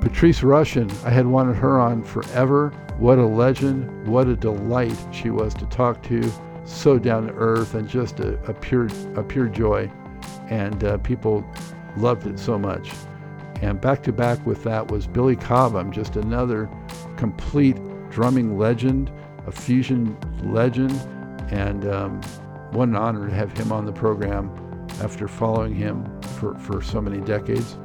[0.00, 2.70] Patrice Rushen, I had wanted her on forever.
[2.98, 4.06] What a legend.
[4.06, 6.30] What a delight she was to talk to.
[6.64, 9.90] So down to earth and just a, a pure, a pure joy.
[10.48, 11.44] And uh, people
[11.96, 12.92] loved it so much.
[13.62, 16.68] And back to back with that was Billy Cobham, just another
[17.16, 17.76] complete
[18.10, 19.10] drumming legend,
[19.46, 20.92] a fusion legend.
[21.50, 22.20] And um,
[22.72, 24.50] what an honor to have him on the program
[25.02, 27.78] after following him for, for so many decades.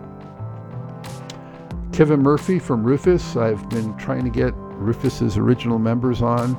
[1.91, 6.55] Kevin Murphy from Rufus, I've been trying to get Rufus's original members on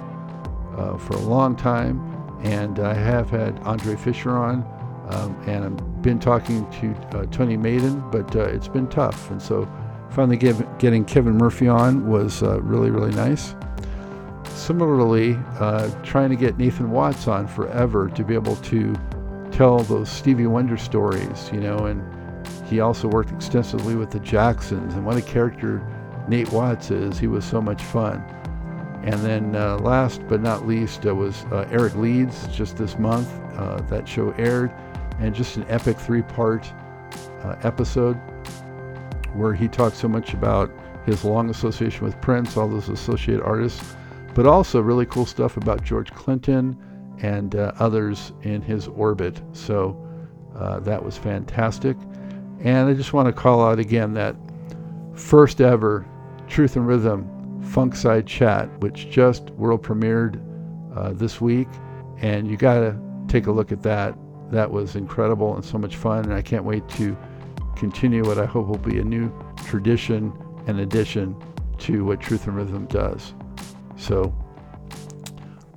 [0.76, 1.98] uh, for a long time,
[2.42, 4.62] and I have had Andre Fisher on,
[5.08, 9.40] um, and I've been talking to uh, Tony Maiden, but uh, it's been tough, and
[9.40, 9.68] so
[10.10, 13.54] finally get, getting Kevin Murphy on was uh, really really nice.
[14.54, 18.94] Similarly, uh, trying to get Nathan Watts on forever to be able to
[19.52, 22.02] tell those Stevie Wonder stories, you know, and
[22.66, 25.82] he also worked extensively with the Jacksons, and what a character
[26.28, 27.18] Nate Watts is.
[27.18, 28.22] He was so much fun.
[29.02, 33.28] And then uh, last but not least was uh, Eric Leeds just this month.
[33.88, 34.70] That show aired,
[35.20, 36.72] and just an epic three part
[37.42, 38.14] uh, episode
[39.34, 40.70] where he talks so much about
[41.06, 43.94] his long association with Prince, all those associated artists,
[44.34, 46.76] but also really cool stuff about George Clinton
[47.22, 49.40] and uh, others in his orbit.
[49.52, 49.96] So
[50.82, 51.96] that was fantastic.
[52.62, 54.36] And I just want to call out again that
[55.14, 56.06] first ever
[56.48, 60.40] Truth in Rhythm Funk Side Chat, which just world premiered
[60.94, 61.68] uh, this week.
[62.18, 64.14] And you got to take a look at that.
[64.50, 66.24] That was incredible and so much fun.
[66.24, 67.16] And I can't wait to
[67.76, 69.32] continue what I hope will be a new
[69.66, 70.32] tradition
[70.66, 71.36] and addition
[71.78, 73.34] to what Truth in Rhythm does.
[73.96, 74.34] So,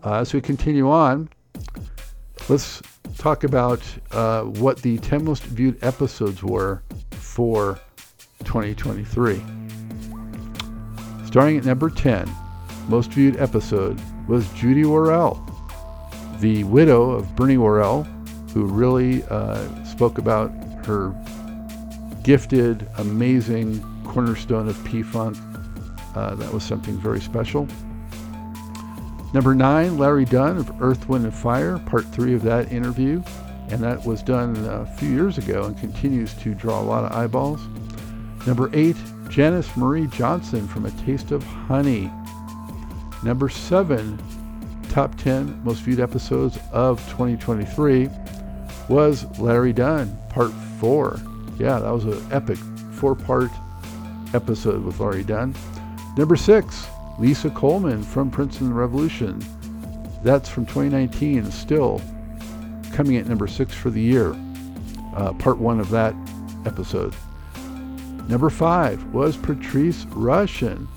[0.03, 1.29] uh, as we continue on,
[2.49, 2.81] let's
[3.17, 3.81] talk about
[4.11, 7.79] uh, what the 10 most viewed episodes were for
[8.43, 9.41] 2023.
[11.25, 12.29] Starting at number 10,
[12.89, 15.41] most viewed episode was Judy Worrell,
[16.39, 18.05] the widow of Bernie Worrell,
[18.53, 20.51] who really uh, spoke about
[20.85, 21.13] her
[22.23, 25.37] gifted, amazing cornerstone of P Funk.
[26.15, 27.67] Uh, that was something very special.
[29.33, 33.23] Number nine, Larry Dunn of Earth, Wind, and Fire, part three of that interview.
[33.69, 37.11] And that was done a few years ago and continues to draw a lot of
[37.11, 37.61] eyeballs.
[38.45, 38.97] Number eight,
[39.29, 42.11] Janice Marie Johnson from A Taste of Honey.
[43.23, 44.19] Number seven,
[44.89, 48.09] top 10 most viewed episodes of 2023
[48.93, 51.19] was Larry Dunn, part four.
[51.57, 52.59] Yeah, that was an epic
[52.91, 53.49] four part
[54.35, 55.55] episode with Larry Dunn.
[56.15, 56.85] Number six,
[57.17, 59.43] Lisa Coleman from Princeton Revolution.
[60.23, 62.01] That's from 2019, still
[62.91, 64.35] coming at number six for the year.
[65.15, 66.13] Uh, part one of that
[66.67, 67.15] episode.
[68.29, 70.87] Number five was Patrice Rushen.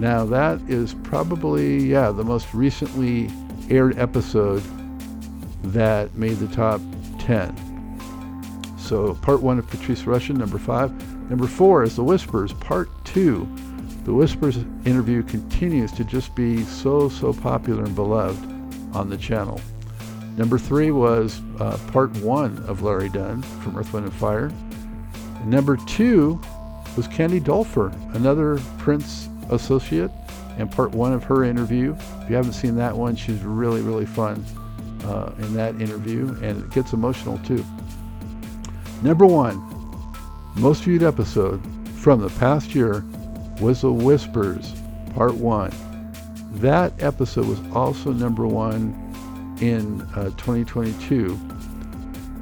[0.00, 3.30] Now, that is probably, yeah, the most recently
[3.70, 4.64] aired episode
[5.62, 6.80] that made the top
[7.28, 8.74] 10.
[8.78, 10.90] So, part one of Patrice Rushen, number five.
[11.28, 13.46] Number four is The Whispers, part two.
[14.04, 18.42] The Whispers interview continues to just be so, so popular and beloved
[18.96, 19.60] on the channel.
[20.38, 24.50] Number three was uh, part one of Larry Dunn from Earth, Wind, and Fire.
[25.40, 26.40] And number two
[26.96, 30.10] was Candy Dulfer, another Prince associate,
[30.56, 31.94] and part one of her interview.
[32.22, 34.42] If you haven't seen that one, she's really, really fun
[35.04, 37.64] uh, in that interview, and it gets emotional too.
[39.02, 39.62] Number one,
[40.56, 41.62] most viewed episode
[41.94, 43.00] from the past year
[43.60, 44.74] Whistle Whispers,
[45.14, 45.72] Part 1.
[46.54, 48.94] That episode was also number one
[49.60, 51.38] in uh, 2022,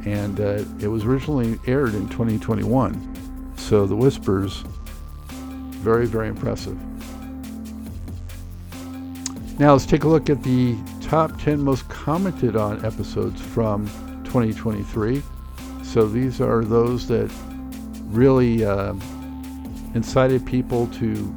[0.04, 3.54] and uh, it was originally aired in 2021.
[3.56, 4.62] So The Whispers,
[5.80, 6.78] very, very impressive.
[9.58, 13.86] Now let's take a look at the top 10 most commented on episodes from
[14.24, 15.22] 2023.
[15.84, 17.30] So these are those that
[18.06, 18.92] really uh,
[19.94, 21.34] incited people to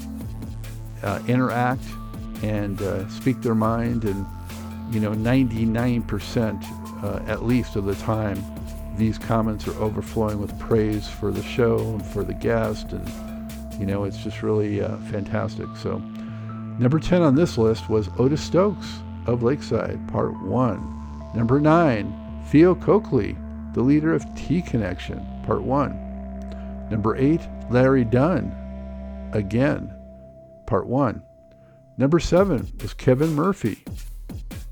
[1.04, 1.84] uh, interact
[2.42, 4.06] and uh, speak their mind.
[4.06, 4.26] And,
[4.92, 8.44] you know, 99% uh, at least of the time,
[8.98, 12.92] these comments are overflowing with praise for the show and for the guest.
[12.92, 15.68] And, you know, it's just really uh, fantastic.
[15.78, 16.00] So,
[16.80, 19.00] number 10 on this list was Otis Stokes
[19.34, 21.32] of Lakeside, Part 1.
[21.36, 23.36] Number 9, Theo Coakley,
[23.74, 26.88] the leader of T Connection, Part 1.
[26.90, 27.40] Number 8,
[27.70, 28.52] Larry Dunn,
[29.34, 29.94] again,
[30.66, 31.22] part one.
[31.98, 33.84] Number seven was Kevin Murphy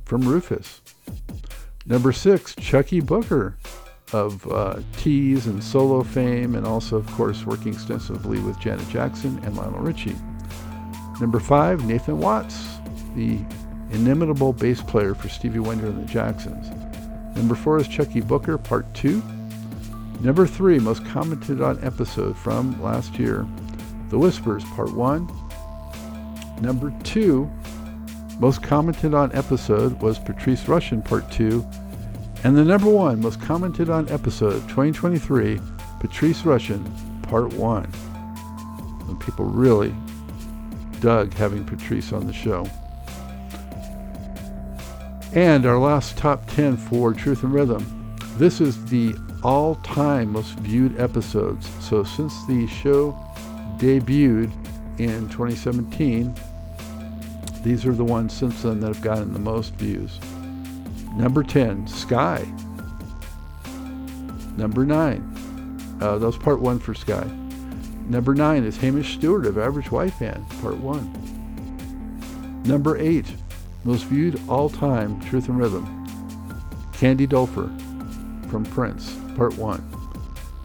[0.05, 0.81] from Rufus.
[1.85, 3.57] Number six, Chuckii Booker
[4.13, 9.39] of uh, Tease and solo fame, and also, of course, working extensively with Janet Jackson
[9.43, 10.15] and Lionel Richie.
[11.19, 12.77] Number five, Nathan Watts,
[13.15, 13.39] the
[13.91, 16.69] inimitable bass player for Stevie Wonder and the Jacksons.
[17.35, 19.21] Number four is Chuckii Booker, part two.
[20.21, 23.47] Number three, most commented on episode from last year,
[24.09, 25.27] The Whispers, part one.
[26.61, 27.49] Number two,
[28.39, 31.65] most commented on episode was Patrice Rushen, part two.
[32.43, 35.59] And the number one most commented on episode 2023,
[35.99, 36.83] Patrice Rushen,
[37.23, 37.91] part one.
[39.07, 39.95] And people really
[40.99, 42.67] dug having Patrice on the show.
[45.37, 47.85] And our last top 10 for Truth in Rhythm.
[48.37, 49.13] This is the
[49.43, 51.69] all time most viewed episodes.
[51.79, 53.11] So since the show
[53.77, 54.51] debuted
[54.97, 56.33] in 2017,
[57.61, 60.19] these are the ones since then that have gotten the most views.
[61.13, 62.43] Number 10, Sky.
[64.57, 67.29] Number 9, uh, that was part 1 for Sky.
[68.07, 72.63] Number 9 is Hamish Stewart of Average White Band, part 1.
[72.65, 73.27] Number 8,
[73.87, 76.05] most viewed all time, Truth in Rhythm.
[76.91, 77.69] Candy Dulfer
[78.49, 79.81] from Prince, part 1.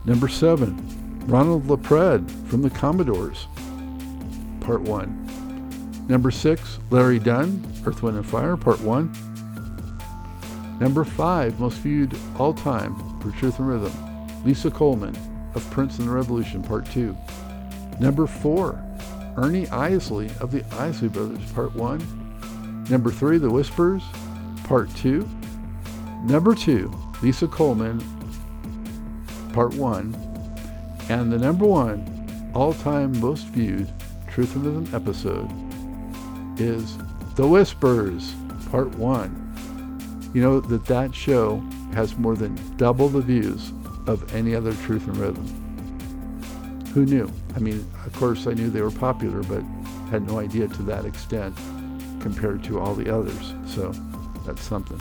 [0.04, 3.46] Number 7, Ronald LaPread from the Commodores,
[4.60, 6.06] part 1.
[6.08, 9.12] Number 6, Larry Dunn, Earth, Wind, and Fire, part 1.
[10.80, 13.92] Number 5, most viewed all time for Truth in Rhythm,
[14.44, 15.16] Lisa Coleman
[15.54, 17.16] of Prince and the Revolution, part 2.
[18.00, 18.82] Number 4,
[19.36, 22.21] Ernie Isley of the Isley Brothers, part 1.
[22.90, 24.02] Number 3, The Whispers,
[24.64, 25.28] part 2.
[26.24, 28.02] Number 2, Lisa Coleman,
[29.52, 30.14] part 1.
[31.08, 33.88] And the number 1 all-time most viewed
[34.28, 35.50] Truth in Rhythm episode
[36.60, 36.98] is
[37.36, 38.34] The Whispers,
[38.70, 40.30] part 1.
[40.34, 41.58] You know that that show
[41.94, 43.72] has more than double the views
[44.06, 45.46] of any other Truth in Rhythm.
[46.94, 47.30] Who knew?
[47.54, 49.62] I mean, of course, I knew they were popular, but
[50.10, 51.56] had no idea to that extent
[52.22, 53.54] compared to all the others.
[53.66, 53.92] So
[54.46, 55.00] that's something.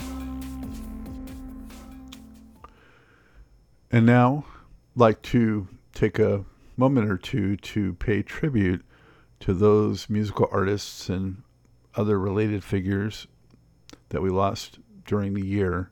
[3.91, 4.45] And now,
[4.95, 6.45] I'd like to take a
[6.78, 8.84] moment or two to pay tribute
[9.41, 11.43] to those musical artists and
[11.95, 13.28] other related figures
[14.09, 15.91] that we lost during the year.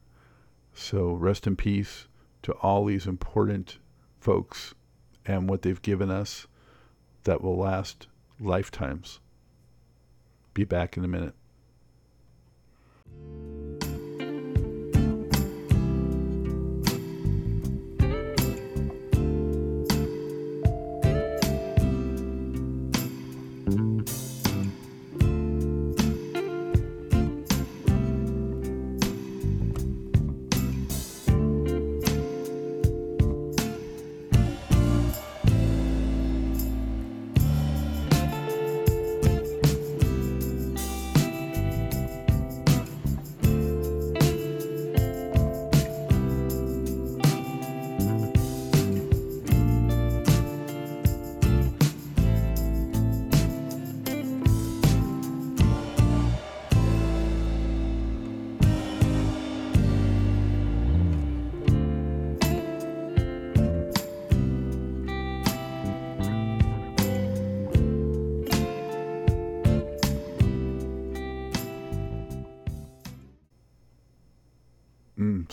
[0.73, 2.07] So rest in peace
[2.43, 3.79] to all these important
[4.19, 4.73] folks
[5.25, 6.47] and what they've given us
[7.25, 8.07] that will last
[8.39, 9.19] lifetimes.
[10.59, 11.38] Be back in a minute.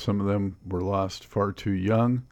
[0.06, 2.28] Some of them were lost far too young,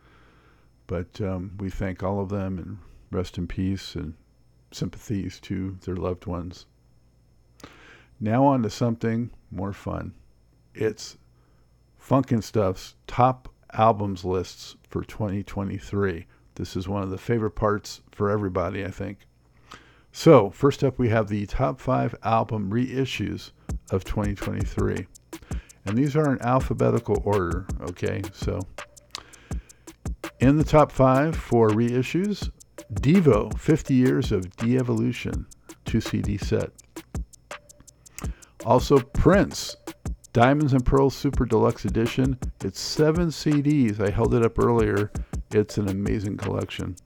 [0.86, 2.78] but um, we thank all of them and
[3.10, 4.14] rest in peace and
[4.70, 6.66] sympathies to their loved ones.
[8.20, 10.14] Now on to something more fun.
[10.72, 11.18] It's
[12.00, 16.26] Funknstuff's top albums lists for 2023.
[16.54, 19.26] This is one of the favorite parts for everybody, I think.
[20.12, 23.50] So, first up, we have the top five album reissues
[23.90, 25.08] of 2023.
[25.86, 28.22] And these are in alphabetical order, okay?
[28.32, 28.60] So,
[30.40, 32.50] in the top five for reissues,
[32.92, 35.46] Devo, 50 Years of De-Evolution,
[35.84, 36.70] 2 CD set.
[38.64, 39.76] Also, Prince,
[40.32, 42.38] Diamonds and Pearls Super Deluxe Edition.
[42.64, 44.00] It's seven CDs.
[44.00, 45.12] I held it up earlier.
[45.52, 46.96] It's an amazing collection.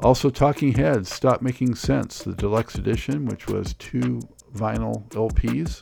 [0.00, 4.20] Also, Talking Heads, Stop Making Sense, the deluxe edition, which was two
[4.52, 5.80] vinyl LPs.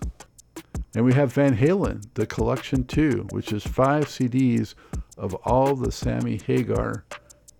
[0.94, 4.74] And we have Van Halen, the collection two, which is five CDs
[5.16, 7.04] of all the Sammy Hagar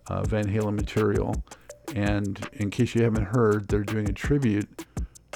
[0.08, 1.44] uh, Van Halen material.
[1.94, 4.86] And in case you haven't heard, they're doing a tribute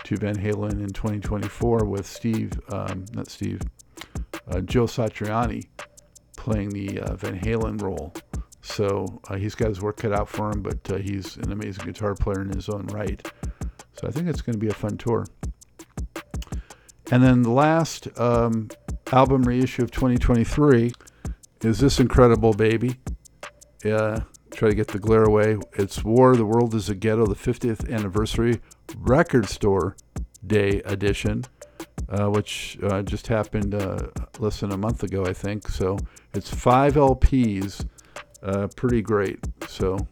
[0.05, 3.61] to Van Halen in 2024 with Steve, um, not Steve,
[4.49, 5.69] uh, Joe Satriani
[6.37, 8.13] playing the uh, Van Halen role.
[8.61, 11.85] So uh, he's got his work cut out for him, but uh, he's an amazing
[11.85, 13.27] guitar player in his own right.
[13.93, 15.27] So I think it's going to be a fun tour.
[17.15, 18.71] And then the last um,
[19.13, 20.91] album reissue of 2023
[21.63, 22.97] is this incredible baby.
[23.85, 25.59] Yeah, try to get the glare away.
[25.75, 28.61] It's War, the World is a Ghetto, the 50th Anniversary
[28.97, 29.95] Record Store
[30.45, 31.45] Day edition,
[32.09, 34.09] uh, which uh, just happened uh,
[34.41, 35.69] less than a month ago, I think.
[35.69, 35.97] So
[36.35, 37.87] it's five LPs,
[38.43, 39.39] uh, pretty great.
[39.69, 40.09] So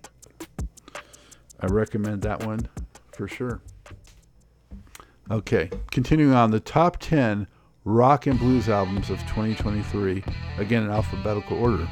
[1.59, 2.69] I recommend that one
[3.11, 3.61] for sure.
[5.31, 7.47] Okay, continuing on the top 10
[7.85, 10.23] rock and blues albums of 2023,
[10.59, 11.89] again in alphabetical order.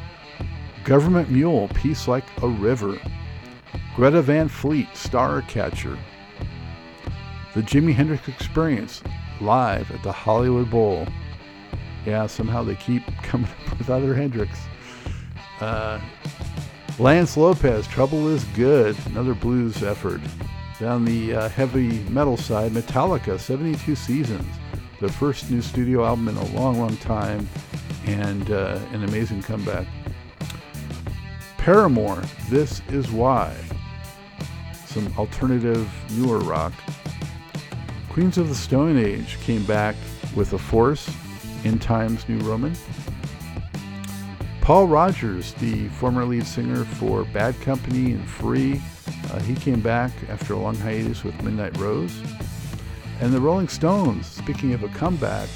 [0.85, 2.99] Government Mule, Peace Like a River.
[3.95, 5.99] Greta Van Fleet, Starcatcher.
[7.55, 9.03] The Jimi Hendrix Experience,
[9.41, 11.07] live at the Hollywood Bowl.
[12.07, 14.59] Yeah, somehow they keep coming up with other Hendrix.
[15.61, 16.01] Uh,
[16.99, 20.21] Lance Lopez, Trouble is Good, another blues effort.
[20.81, 24.47] Down the uh, heavy metal side, Metallica, 72 Seasons,
[24.99, 27.47] their first new studio album in a long, long time,
[28.07, 29.87] and uh, an amazing comeback.
[31.59, 33.55] Paramore, This Is Why,
[34.87, 36.73] some alternative, newer rock.
[38.09, 39.97] Queens of the Stone Age came back
[40.35, 41.15] with a force
[41.63, 42.75] in Times New Roman.
[44.63, 48.81] Paul Rodgers, the former lead singer for Bad Company and Free,
[49.31, 52.23] uh, he came back after a long hiatus with Midnight Rose.
[53.21, 55.49] And the Rolling Stones, speaking of a comeback,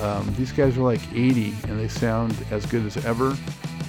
[0.00, 3.36] um, these guys are like 80 and they sound as good as ever.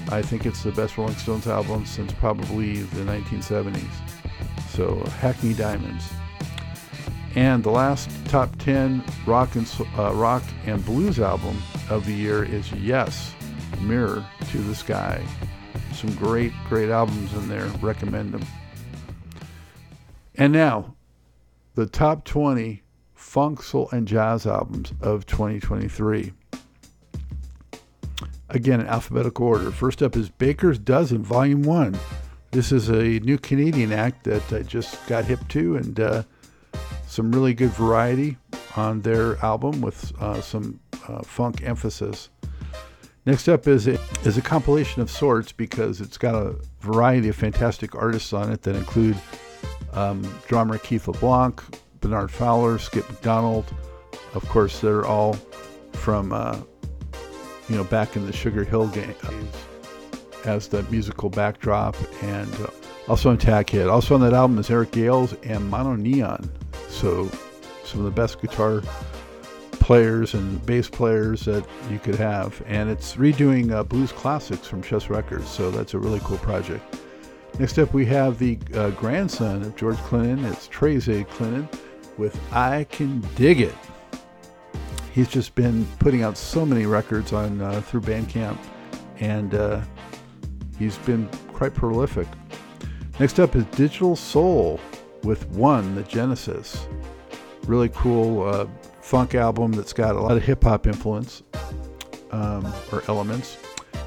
[0.09, 3.86] I think it's the best Rolling Stones album since probably the 1970s.
[4.70, 6.12] So, Hackney Diamonds.
[7.36, 11.57] And the last top 10 rock and uh, rock and blues album
[11.89, 13.34] of the year is Yes,
[13.80, 15.24] Mirror to the Sky.
[15.93, 17.68] Some great, great albums in there.
[17.82, 18.43] Recommend them.
[20.41, 20.95] And now,
[21.75, 22.81] the top 20
[23.13, 26.33] funk, soul, and jazz albums of 2023.
[28.49, 29.69] Again, in alphabetical order.
[29.69, 31.95] First up is Baker's Dozen, Volume 1.
[32.49, 36.23] This is a new Canadian act that I just got hip to, and uh,
[37.05, 38.35] some really good variety
[38.75, 42.29] on their album with uh, some uh, funk emphasis.
[43.27, 47.35] Next up is a, is a compilation of sorts because it's got a variety of
[47.35, 49.15] fantastic artists on it that include
[49.93, 51.61] um, drummer Keith LeBlanc,
[51.99, 53.65] Bernard Fowler, Skip McDonald.
[54.33, 55.33] Of course, they're all
[55.93, 56.59] from uh,
[57.69, 59.15] you know back in the Sugar Hill days
[60.45, 62.67] as the musical backdrop, and uh,
[63.07, 63.91] also on Tackhead.
[63.91, 66.51] Also on that album is Eric Gales and Mono Neon.
[66.89, 67.29] So
[67.83, 68.81] some of the best guitar
[69.73, 74.81] players and bass players that you could have, and it's redoing uh, blues classics from
[74.81, 75.49] Chess Records.
[75.49, 77.01] So that's a really cool project.
[77.62, 80.43] Next up, we have the uh, grandson of George Clinton.
[80.45, 81.70] It's Treyze Clinton
[82.18, 83.76] with I Can Dig It.
[85.14, 88.57] He's just been putting out so many records on uh, through Bandcamp,
[89.20, 89.80] and uh,
[90.80, 92.28] he's been quite prolific.
[93.20, 94.80] Next up is Digital Soul
[95.22, 96.88] with One, the Genesis.
[97.68, 98.66] Really cool uh,
[99.01, 101.43] funk album that's got a lot of hip hop influence
[102.32, 103.55] um, or elements.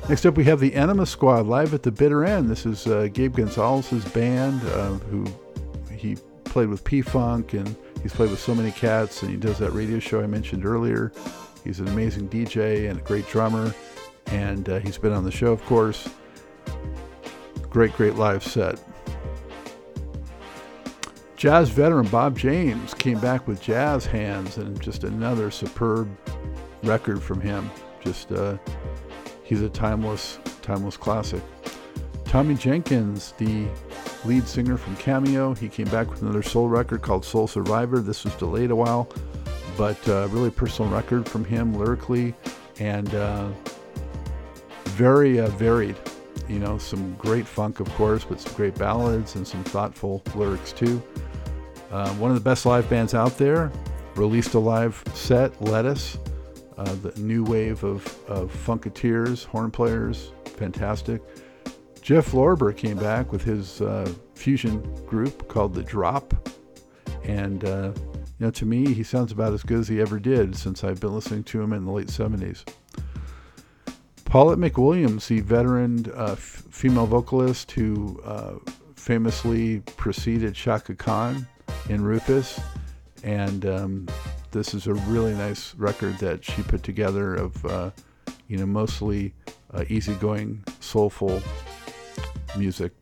[0.07, 2.51] Next up, we have the Enema Squad live at the bitter end.
[2.51, 5.25] This is uh, Gabe Gonzalez's band, uh, who
[5.91, 9.59] he played with P Funk and he's played with so many cats, and he does
[9.59, 11.11] that radio show I mentioned earlier.
[11.65, 13.75] He's an amazing DJ and a great drummer,
[14.27, 16.07] and uh, he's been on the show, of course.
[17.71, 18.79] Great, great live set.
[21.37, 26.15] Jazz veteran Bob James came back with Jazz Hands, and just another superb
[26.83, 27.71] record from him.
[28.03, 28.59] Just uh,
[29.45, 31.43] He's a timeless, timeless classic.
[32.25, 33.69] Tomi Jenkins, the
[34.25, 38.01] lead singer from Cameo, he came back with another soul record called Soul Survivor.
[38.01, 39.09] This was delayed a while,
[39.77, 42.35] but uh, really personal record from him lyrically
[42.81, 43.51] and uh,
[44.87, 45.97] very uh, varied.
[46.49, 50.73] You know, some great funk, of course, but some great ballads and some thoughtful lyrics
[50.73, 51.03] too.
[51.91, 53.71] Uh, one of the best live bands out there.
[54.17, 56.19] Released a live set, Lettuce
[56.77, 61.23] uh, the new wave of, of Funketeers, horn players, fantastic.
[62.03, 66.35] Jeff Lorber came back with his uh, fusion group called The Drop.
[67.23, 70.55] And, uh, you know, to me, he sounds about as good as he ever did
[70.55, 72.65] since I've been listening to him in the late 70s.
[74.27, 78.55] Paulette McWilliams, the veteran uh, f- female vocalist who uh,
[78.97, 81.47] famously preceded Chaka Khan
[81.89, 82.61] in Rufus
[83.23, 84.09] and um,
[84.55, 87.91] this is a really nice record that she put together of, uh,
[88.47, 89.35] you know, mostly
[89.73, 91.43] uh, easygoing, soulful
[92.57, 92.93] music.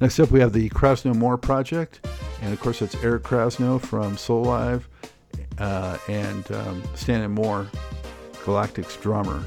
[0.00, 2.04] Next up, we have the Krasno Moore Project,
[2.42, 4.82] and of course, it's Eric Krasno from Soulive
[5.58, 7.70] uh, and um, Stan Moore,
[8.44, 9.44] Galactic's drummer.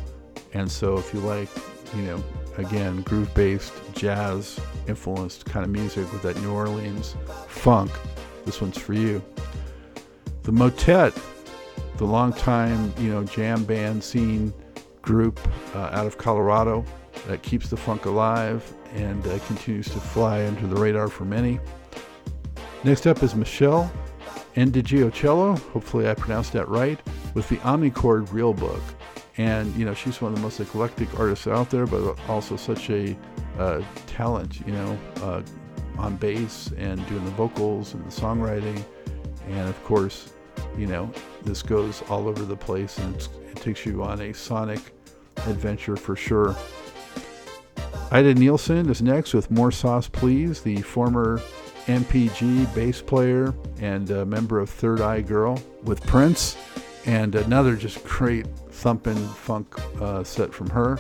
[0.54, 1.50] And so, if you like,
[1.98, 2.24] you know,
[2.58, 7.18] again, groove-based, jazz-influenced kind of music with that New Orleans
[7.50, 7.92] funk,
[8.46, 9.22] this one's for you.
[10.44, 11.18] The Motet,
[11.98, 14.54] the longtime, you know, jam band scene
[15.02, 15.40] group
[15.76, 16.86] uh, out of Colorado
[17.28, 21.60] that keeps the funk alive and uh, continues to fly under the radar for many.
[22.84, 23.92] Next up is Michelle
[24.56, 27.00] Cello, hopefully I pronounced that right,
[27.34, 28.82] with the Omnichord Real Book.
[29.38, 32.90] And, you know, she's one of the most eclectic artists out there, but also such
[32.92, 33.18] a
[33.58, 35.42] uh, talent, you know, uh,
[35.98, 38.84] on bass and doing the vocals and the songwriting.
[39.50, 40.33] And of course,
[40.78, 41.12] you know,
[41.44, 44.80] this goes all over the place and it takes you on a sonic
[45.48, 46.56] adventure for sure.
[48.12, 51.40] Ida Nielsen is next with More Sauce Please, the former
[51.86, 56.56] MPG bass player and member of Third Eye Girl with Prince,
[57.06, 61.00] and another just great thumping funk uh, set from her.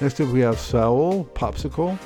[0.00, 1.98] Next up, we have Saul Popsicle,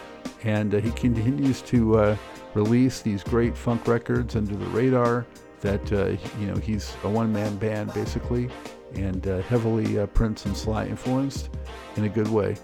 [0.45, 2.17] and uh, he continues to uh,
[2.55, 5.27] release these great funk records under the radar.
[5.63, 8.51] That uh, you know, he's a one-man band basically,
[8.95, 11.51] and uh, heavily uh, Prince and Sly influenced
[11.97, 12.57] in a good way.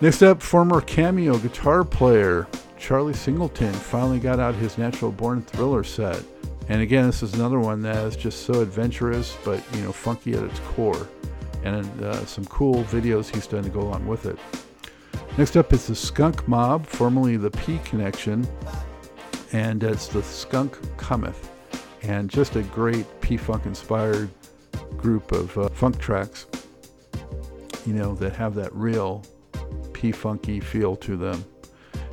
[0.00, 2.48] Next up, former cameo guitar player
[2.78, 6.22] Charlie Singleton finally got out his Natural Born Thriller set.
[6.68, 10.34] And again, this is another one that is just so adventurous, but you know, funky
[10.34, 11.08] at its core.
[11.64, 14.38] And uh, some cool videos he's done to go along with it.
[15.36, 18.48] Next up is the Skunk Mob, formerly the P Connection,
[19.52, 21.48] and it's the Skunk Cometh.
[22.02, 24.30] And just a great P Funk inspired
[24.96, 26.46] group of uh, funk tracks,
[27.86, 29.24] you know, that have that real
[29.92, 31.44] P funky feel to them.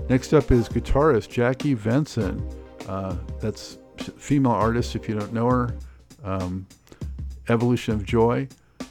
[0.09, 2.41] Next up is guitarist Jackie Venson.
[2.87, 3.77] Uh, that's
[4.17, 5.75] female artist if you don't know her.
[6.23, 6.67] Um,
[7.49, 8.47] Evolution of Joy.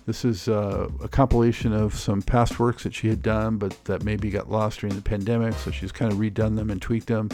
[0.07, 4.05] This is uh, a compilation of some past works that she had done, but that
[4.05, 5.55] maybe got lost during the pandemic.
[5.55, 7.29] So she's kind of redone them and tweaked them.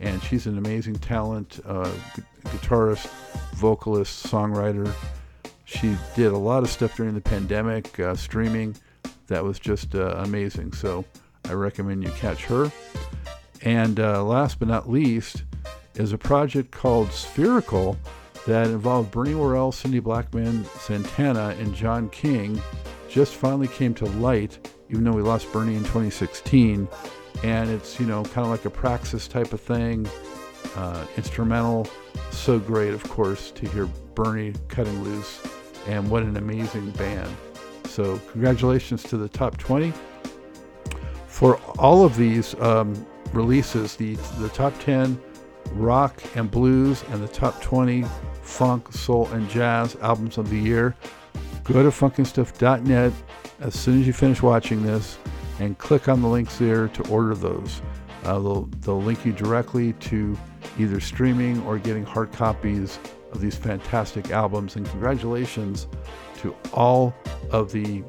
[0.00, 1.92] And she's an amazing talent, uh,
[2.44, 3.06] guitarist,
[3.54, 4.92] vocalist, songwriter.
[5.64, 8.74] She did a lot of stuff during the pandemic, uh, streaming
[9.28, 10.72] that was just uh, amazing.
[10.72, 11.04] So
[11.48, 12.70] I recommend you catch her.
[13.62, 15.44] And uh, last but not least
[15.94, 17.96] is a project called Spherical
[18.46, 22.60] that involved Bernie Worrell, Cindy Blackman, Santana, and John King.
[23.08, 26.88] Just finally came to light, even though we lost Bernie in 2016.
[27.42, 30.08] And it's, you know, kind of like a praxis type of thing,
[30.76, 31.86] uh, instrumental.
[32.30, 35.40] So great, of course, to hear Bernie cutting loose.
[35.86, 37.34] And what an amazing band.
[37.86, 39.92] So, congratulations to the top 20.
[41.26, 45.20] For all of these um, releases, the, the top 10
[45.72, 48.04] rock and blues and the top 20
[48.42, 50.94] funk, soul, and jazz albums of the year,
[51.64, 53.12] go to funknstuff.net
[53.60, 55.18] as soon as you finish watching this
[55.60, 57.82] and click on the links there to order those.
[58.24, 60.36] Uh, they'll, they'll link you directly to
[60.78, 62.98] either streaming or getting hard copies
[63.32, 64.76] of these fantastic albums.
[64.76, 65.86] And congratulations
[66.38, 67.14] to all
[67.50, 68.02] of the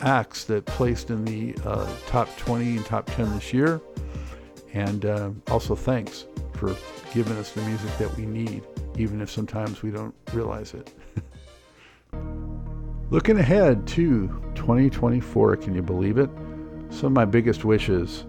[0.00, 3.80] acts that placed in the uh, top 20 and top 10 this year.
[4.72, 6.74] And uh, also thanks for
[7.12, 8.62] giving us the music that we need,
[8.96, 10.94] even if sometimes we don't realize it.
[13.10, 16.30] Looking ahead to 2024, can you believe it?
[16.92, 18.26] Some of my biggest wishes.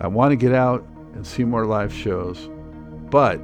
[0.00, 2.48] I want to get out and see more live shows,
[3.10, 3.40] but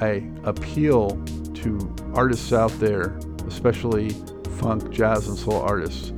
[0.00, 1.22] I appeal
[1.54, 4.10] to artists out there, especially
[4.58, 6.12] funk, jazz, and soul artists,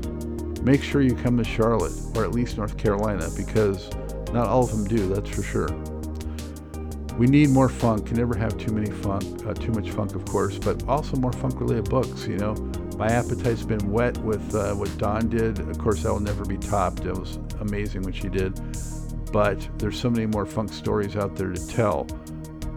[0.63, 3.91] make sure you come to Charlotte or at least North Carolina because
[4.33, 5.69] not all of them do, that's for sure.
[7.17, 8.07] We need more funk.
[8.07, 11.33] Can never have too many funk, uh, too much funk, of course, but also more
[11.33, 12.29] funk-related books.
[12.29, 12.55] You know,
[12.97, 15.59] my appetite's been wet with uh, what Dawn did.
[15.59, 17.05] Of course, that will never be topped.
[17.07, 18.61] It was amazing what she did.
[19.33, 22.07] But there's so many more funk stories out there to tell.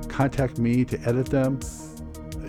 [0.09, 1.59] Contact me to edit them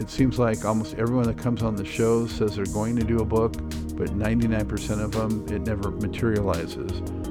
[0.03, 3.19] it seems like almost everyone that comes on the show says they're going to do
[3.19, 3.53] a book,
[3.97, 6.91] but 99% of them, it never materializes.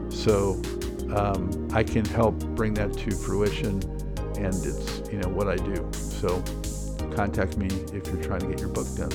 [0.09, 0.61] So
[1.13, 3.81] um, I can help bring that to fruition,
[4.37, 5.85] and it's you know what I do.
[5.91, 6.41] So
[7.13, 9.09] contact me if you're trying to get your book done.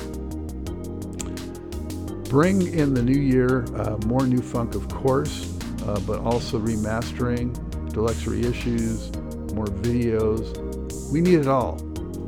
[2.24, 5.56] Bring in the new year uh, more new funk, of course,
[5.87, 7.53] uh, but also remastering,
[7.93, 9.14] deluxe reissues,
[9.55, 11.11] more videos.
[11.11, 11.76] We need it all.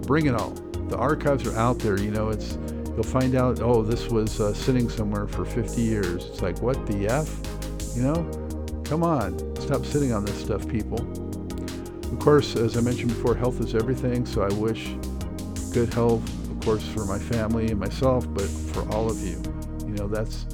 [0.06, 0.54] Bring it all
[0.88, 2.00] the archives are out there.
[2.00, 2.58] You know, it's
[2.94, 3.60] you'll find out.
[3.60, 6.26] Oh, this was uh, sitting somewhere for 50 years.
[6.26, 7.40] It's like what the f?
[7.94, 11.00] You know, come on, stop sitting on this stuff, people.
[12.12, 14.24] Of course, as I mentioned before, health is everything.
[14.24, 14.94] So I wish
[15.72, 19.42] good health, of course, for my family and myself, but for all of you.
[19.86, 20.46] You know, that's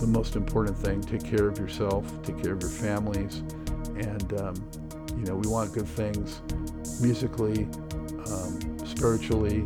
[0.00, 1.00] the most important thing.
[1.00, 2.06] Take care of yourself.
[2.22, 3.38] Take care of your families,
[3.96, 4.54] and um,
[5.16, 6.42] you know, we want good things
[7.00, 7.68] musically.
[8.26, 9.58] Um, spiritually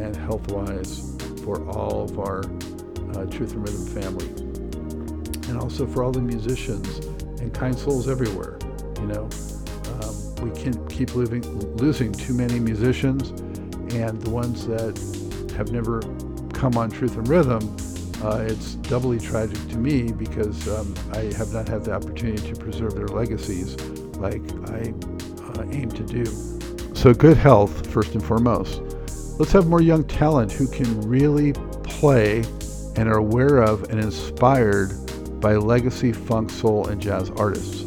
[0.00, 2.40] and health wise for all of our
[3.14, 4.26] uh, Truth in Rhythm family.
[5.48, 7.04] And also for all the musicians
[7.40, 8.58] and kind souls everywhere.
[9.00, 9.28] You know,
[10.00, 11.42] um, we can't keep living,
[11.76, 13.30] losing too many musicians
[13.92, 14.96] and the ones that
[15.56, 16.00] have never
[16.54, 17.76] come on Truth in Rhythm,
[18.22, 22.60] uh, it's doubly tragic to me because um, I have not had the opportunity to
[22.60, 23.76] preserve their legacies
[24.18, 24.94] like I
[25.42, 26.24] uh, aim to do.
[26.94, 28.80] So, good health, first and foremost.
[29.40, 31.52] Let's have more young talent who can really
[31.82, 32.44] play
[32.96, 34.92] and are aware of and inspired
[35.40, 37.86] by legacy funk, soul, and jazz artists.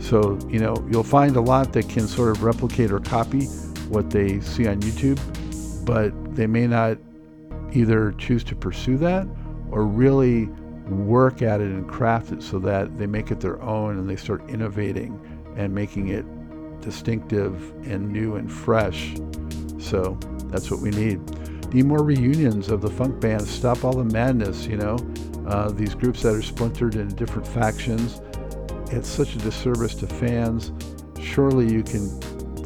[0.00, 3.46] So, you know, you'll find a lot that can sort of replicate or copy
[3.88, 5.18] what they see on YouTube,
[5.84, 6.96] but they may not
[7.72, 9.26] either choose to pursue that
[9.74, 10.46] or really
[10.88, 14.14] work at it and craft it so that they make it their own and they
[14.16, 15.20] start innovating
[15.56, 16.24] and making it
[16.80, 19.14] distinctive and new and fresh.
[19.78, 21.18] So that's what we need.
[21.74, 23.50] Need more reunions of the funk bands.
[23.50, 24.96] Stop all the madness, you know.
[25.48, 28.20] Uh, these groups that are splintered into different factions.
[28.92, 30.70] It's such a disservice to fans.
[31.20, 32.20] Surely you can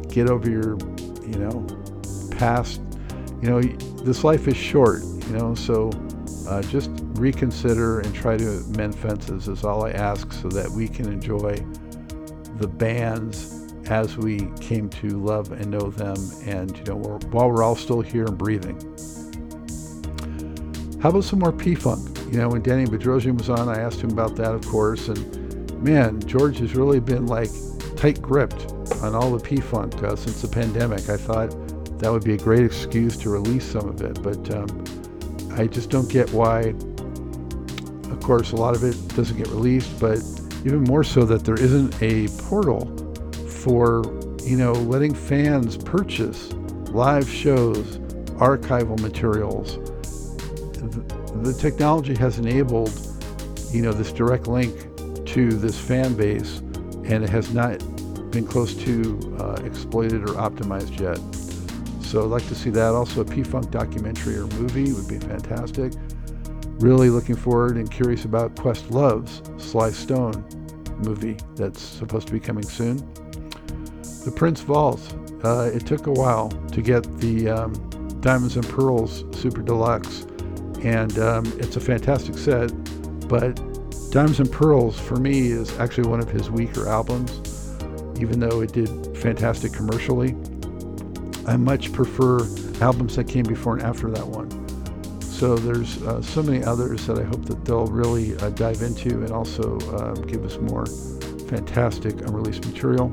[0.09, 0.77] get over your,
[1.25, 1.65] you know,
[2.37, 2.81] past.
[3.41, 3.61] You know,
[4.03, 5.89] this life is short, you know, so
[6.49, 10.87] uh, just reconsider and try to mend fences is all I ask so that we
[10.87, 11.55] can enjoy
[12.57, 17.49] the bands as we came to love and know them and you know we're, while
[17.51, 18.77] we're all still here and breathing.
[21.01, 22.17] How about some more p-funk?
[22.31, 25.83] You know when danny bedrosian was on i asked him about that of course and
[25.83, 27.49] man george has really been like
[27.95, 28.71] tight gripped
[29.01, 31.09] on all the p-funk uh, since the pandemic.
[31.09, 31.49] I thought
[31.99, 34.98] that would be a great excuse to release some of it but um,
[35.59, 36.73] i just don't get why
[38.11, 40.17] of course a lot of it doesn't get released but
[40.65, 42.85] even more so that there isn't a portal
[43.47, 44.03] for
[44.43, 46.53] you know letting fans purchase
[46.91, 47.99] live shows,
[48.39, 49.77] archival materials.
[51.43, 52.91] The, technology has enabled
[53.71, 54.75] you know this direct link
[55.27, 56.59] to this fan base,
[57.05, 57.77] and it has not
[58.31, 61.19] been close to uh, exploited or optimized yet.
[62.09, 62.95] So I'd like to see that.
[62.95, 65.93] Also, a P-Funk documentary or movie would be fantastic.
[66.79, 70.43] Really looking forward and curious about Questlove's Sly Stone
[71.05, 72.97] movie that's supposed to be coming soon.
[74.25, 75.13] The Prince Vaults.
[75.43, 77.73] Uh, it took a while to get the um,
[78.21, 80.25] Diamonds and Pearls Super Deluxe,
[80.81, 82.69] and um, it's a fantastic set.
[83.29, 83.55] But
[84.09, 87.77] Diamonds and Pearls, for me, is actually one of his weaker albums,
[88.19, 90.35] even though it did fantastic commercially.
[91.49, 92.41] I much prefer
[92.79, 94.51] albums that came before and after that one.
[95.19, 99.23] So there's uh, so many others that I hope that they'll really uh, dive into
[99.23, 100.85] and also uh, give us more
[101.49, 103.11] fantastic unreleased material.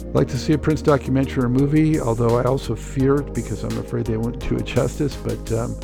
[0.00, 3.64] I'd like to see a Prince documentary or movie, although I also fear it because
[3.64, 5.74] I'm afraid they won't do it justice, but um,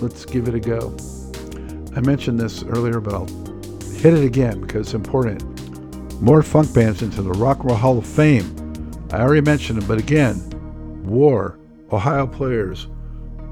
[0.00, 0.96] let's give it a go.
[1.94, 3.26] I mentioned this earlier, but I'll
[3.96, 5.42] hit it again because it's important.
[6.22, 8.61] More funk bands into the Rock Roll Hall of Fame.
[9.12, 10.40] I already mentioned them, but again,
[11.04, 11.58] War,
[11.92, 12.88] Ohio Players,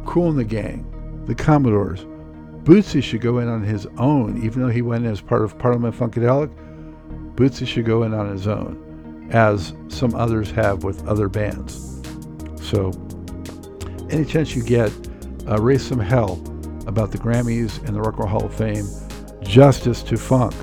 [0.06, 2.06] Kool and the Gang, the Commodores.
[2.64, 5.58] Bootsy should go in on his own, even though he went in as part of
[5.58, 6.50] Parliament Funkadelic.
[7.34, 12.00] Bootsy should go in on his own as some others have with other bands.
[12.62, 12.90] So,
[14.08, 14.90] any chance you get,
[15.46, 16.42] uh, raise some hell
[16.86, 18.86] about the Grammys and the Rock and Roll Hall of Fame,
[19.42, 20.54] justice to funk.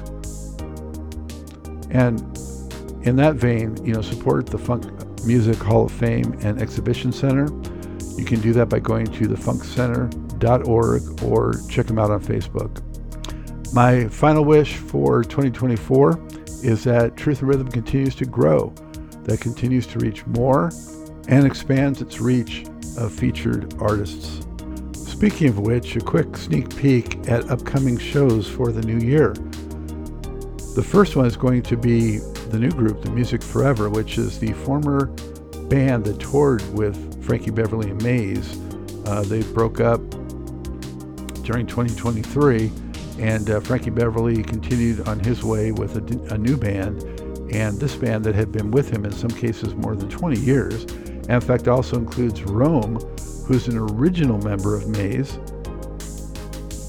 [1.91, 2.19] And
[3.07, 4.83] in that vein, you know, support the Funk
[5.25, 7.47] Music Hall of Fame and Exhibition Center.
[8.17, 12.83] You can do that by going to thefunkcenter.org or check them out on Facebook.
[13.73, 16.27] My final wish for 2024
[16.63, 18.73] is that Truth in Rhythm continues to grow,
[19.23, 20.71] that continues to reach more
[21.29, 22.65] and expands its reach
[22.97, 24.45] of featured artists.
[24.93, 29.33] Speaking of which, a quick sneak peek at upcoming shows for the new year.
[30.75, 32.19] The first one is going to be
[32.51, 35.07] the new group, The Music Forever, which is the former
[35.69, 38.57] band that toured with Frankie Beverly and Maze.
[39.05, 39.99] Uh, they broke up
[41.43, 42.71] during 2023
[43.19, 47.01] and uh, Frankie Beverly continued on his way with a, a, new band,
[47.51, 50.83] and this band that had been with him in some cases more than 20 years.
[50.83, 52.99] And in fact, also includes Rome,
[53.47, 55.39] who's an original member of Maze.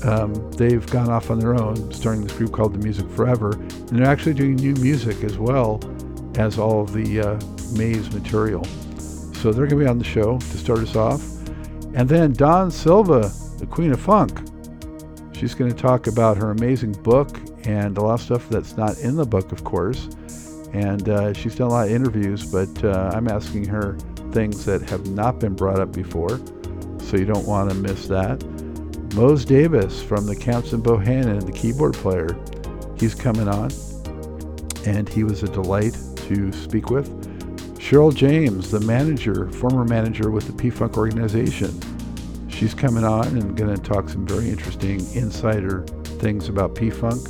[0.04, 3.88] Um, they've gone off on their own, starting this group called The Music Forever, and
[3.90, 5.80] they're actually doing new music as well
[6.36, 7.40] as all of the uh,
[7.76, 8.64] Maze material.
[9.34, 11.22] So they're going to be on the show to start us off.
[11.94, 14.38] And then Dawn Silva, the Queen of Funk,
[15.38, 18.98] She's going to talk about her amazing book and a lot of stuff that's not
[18.98, 20.08] in the book, of course.
[20.72, 23.96] And uh, she's done a lot of interviews, but uh, I'm asking her
[24.32, 26.40] things that have not been brought up before,
[26.98, 28.42] so you don't want to miss that.
[29.14, 32.38] Mose Davis from the Counts and Bohannon, the keyboard player,
[32.98, 33.70] he's coming on,
[34.86, 37.08] and he was a delight to speak with.
[37.78, 41.72] Cheryl James, the manager, former manager with the P Funk organization.
[42.48, 45.84] She's coming on and going to talk some very interesting insider
[46.20, 47.26] things about P Funk.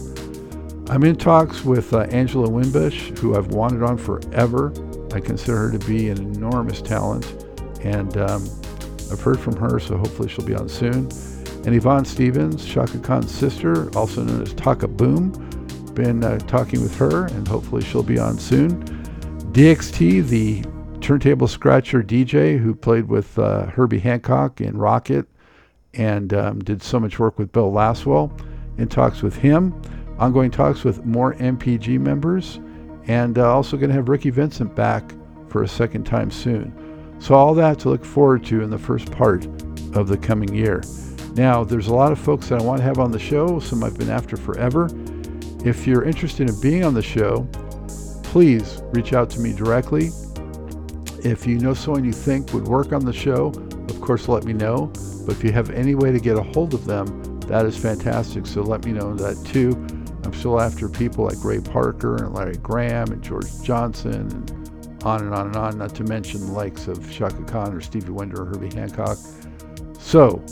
[0.91, 4.73] I'm in talks with uh, Angela Winbush, who I've wanted on forever.
[5.15, 7.47] I consider her to be an enormous talent,
[7.83, 8.43] and um,
[9.13, 11.11] I've heard from her, so hopefully she'll be on soon.
[11.69, 15.33] And Yvonne Stevens, Chaka Khan's sister, also known as Taka Boom,
[15.93, 18.83] been uh, talking with her, and hopefully she'll be on soon.
[19.53, 20.65] DXT, the
[21.03, 25.27] turntable scratcher DJ who played with uh, Herbie Hancock in Rockit
[25.93, 28.33] and um, did so much work with Bill Laswell,
[28.79, 29.79] in talks with him
[30.19, 32.61] ongoing talks with more MPG members,
[33.09, 35.13] and uh, also going to have Ricky Vincent back
[35.51, 36.73] for a second time soon.
[37.19, 39.45] So, all that to look forward to in the first part
[39.93, 40.83] of the coming year.
[41.39, 43.85] Now, there's a lot of folks that I want to have on the show, some
[43.85, 44.89] I've been after forever.
[45.65, 47.47] If you're interested in being on the show,
[48.25, 50.11] please reach out to me directly.
[51.23, 53.53] If you know someone you think would work on the show,
[53.89, 54.93] of course, let me know.
[55.27, 58.45] But if you have any way to get a hold of them, that is fantastic.
[58.45, 59.75] So let me know that too.
[60.25, 65.23] I'm still after people like Ray Parker and Larry Graham and George Johnson and on
[65.23, 68.43] and on and on, not to mention the likes of Chaka Khan or Stevie Wonder
[68.43, 69.19] or Herbie Hancock.
[70.01, 70.43] So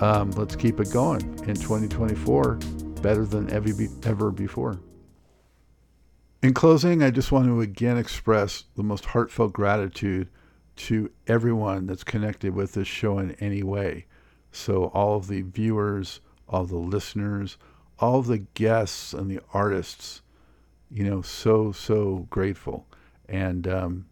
[0.00, 2.54] um, let's keep it going in 2024,
[3.00, 4.80] better than ever, before.
[6.42, 10.28] In closing, I just want to again express the most heartfelt gratitude
[10.76, 14.06] to everyone that's connected with this show in any way.
[14.50, 17.56] So, all of the viewers, all the listeners,
[17.98, 20.22] all the guests and the artists,
[20.90, 22.86] you know, so, so grateful.
[23.28, 24.06] And, um,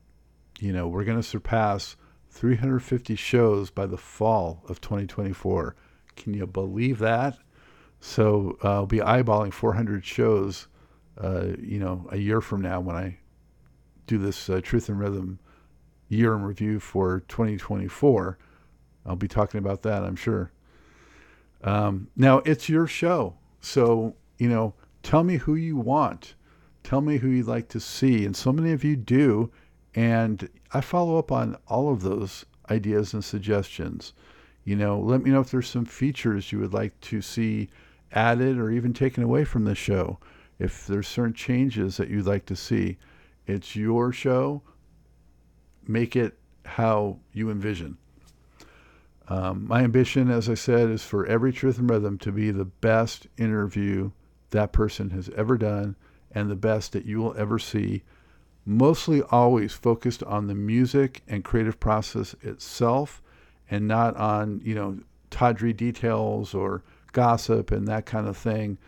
[0.59, 1.97] you know, we're going to surpass
[2.33, 5.77] 350 shows by the fall of 2024.
[6.17, 7.39] Can you believe that?
[8.01, 10.67] So uh, I'll be eyeballing 400 shows,
[11.19, 13.19] uh, you know, a year from now when I
[14.07, 15.39] do this uh, Truth in Rhythm
[16.09, 18.39] year in review for 2024.
[19.07, 20.53] I'll be talking about that, I'm sure.
[21.63, 23.37] Um, now, it's your show.
[23.61, 26.35] So, you know, tell me who you want.
[26.83, 28.25] Tell me who you'd like to see.
[28.25, 29.51] And so many of you do.
[29.95, 34.13] And I follow up on all of those ideas and suggestions.
[34.65, 37.69] You know, let me know if there's some features you would like to see
[38.13, 40.19] added or even taken away from the show.
[40.59, 42.99] If there's certain changes that you'd like to see,
[43.47, 44.63] it's your show.
[45.87, 47.99] Make it how you envision.
[49.29, 52.65] Um, my ambition, as I said, is for every Truth in Rhythm to be the
[52.65, 54.11] best interview
[54.51, 55.97] that person has ever done
[56.33, 58.03] and the best that you will ever see.
[58.65, 63.23] Mostly always focused on the music and creative process itself
[63.71, 64.99] and not on, you know,
[65.31, 68.79] tawdry details or gossip and that kind of thing.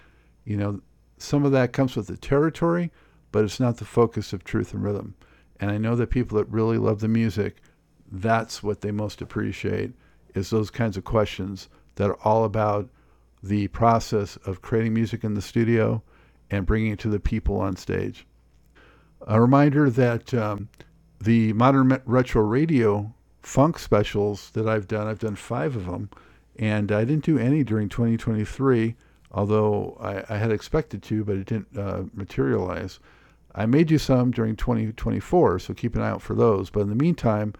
[0.45, 0.81] You know,
[1.18, 2.93] some of that comes with the territory,
[3.33, 5.14] but it's not the focus of Truth in Rhythm.
[5.59, 7.57] And I know that people that really love the music,
[8.11, 9.93] that's what they most appreciate
[10.35, 12.91] is those kinds of questions that are all about
[13.43, 16.03] the process of creating music in the studio
[16.51, 18.27] and bringing it to the people on stage.
[19.27, 20.68] A reminder that um,
[21.18, 26.11] the Modern Retro Radio funk specials that I've done, I've done five of them,
[26.57, 28.95] and I didn't do any during 2023,
[29.33, 33.01] although I, I had expected to, but it didn't uh, materialize.
[33.55, 36.68] I may do some during 2024, so keep an eye out for those.
[36.68, 37.55] But in the meantime,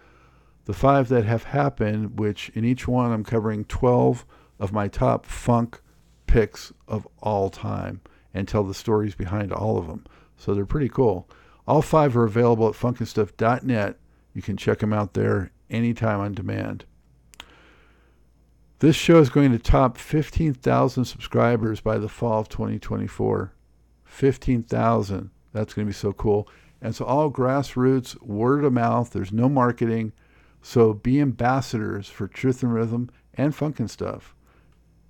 [0.65, 4.23] the five that have happened, which in each one I'm covering 12
[4.59, 5.81] of my top funk
[6.27, 8.01] picks of all time
[8.35, 10.05] and tell the stories behind all of them.
[10.37, 11.27] So they're pretty cool.
[11.67, 13.97] All five are available at funknstuff.net.
[14.33, 16.85] You can check them out there anytime on demand.
[18.79, 23.53] This show is going to top 15,000 subscribers by the fall of 2024.
[24.03, 25.29] 15,000.
[25.53, 26.47] That's going to be so cool.
[26.81, 29.11] And so all grassroots, word of mouth.
[29.11, 30.11] There's no marketing.
[30.61, 34.33] So be ambassadors for Truth in Rhythm and Funknstuff.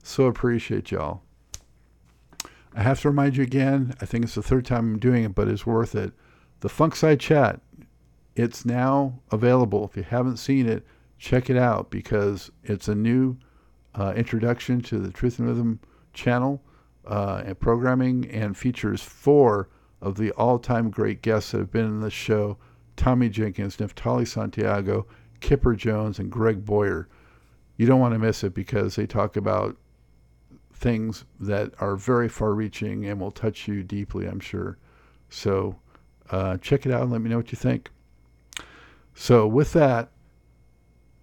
[0.04, 1.24] So appreciate y'all.
[2.76, 5.34] I have to remind you again, I think it's the third time I'm doing it,
[5.34, 6.14] but it's worth it.
[6.62, 7.60] The Funkside Chat,
[8.36, 9.86] it's now available.
[9.86, 10.86] If you haven't seen it,
[11.18, 13.38] check it out because it's a new
[13.94, 15.80] uh, introduction to the Truth in Rhythm
[16.14, 16.62] channel
[17.06, 19.70] uh, and programming and features four
[20.02, 22.58] of the all-time great guests that have been in the show,
[22.96, 25.06] Tomi Jenkins, Neftali Santiago,
[25.40, 27.08] Kipper Jones and Greg Boyer.
[27.78, 29.76] You don't want to miss it because they talk about
[30.74, 34.78] things that are very far reaching and will touch you deeply, I'm sure.
[35.30, 35.78] So
[36.32, 37.90] uh, check it out and let me know what you think.
[39.14, 40.12] So, with that,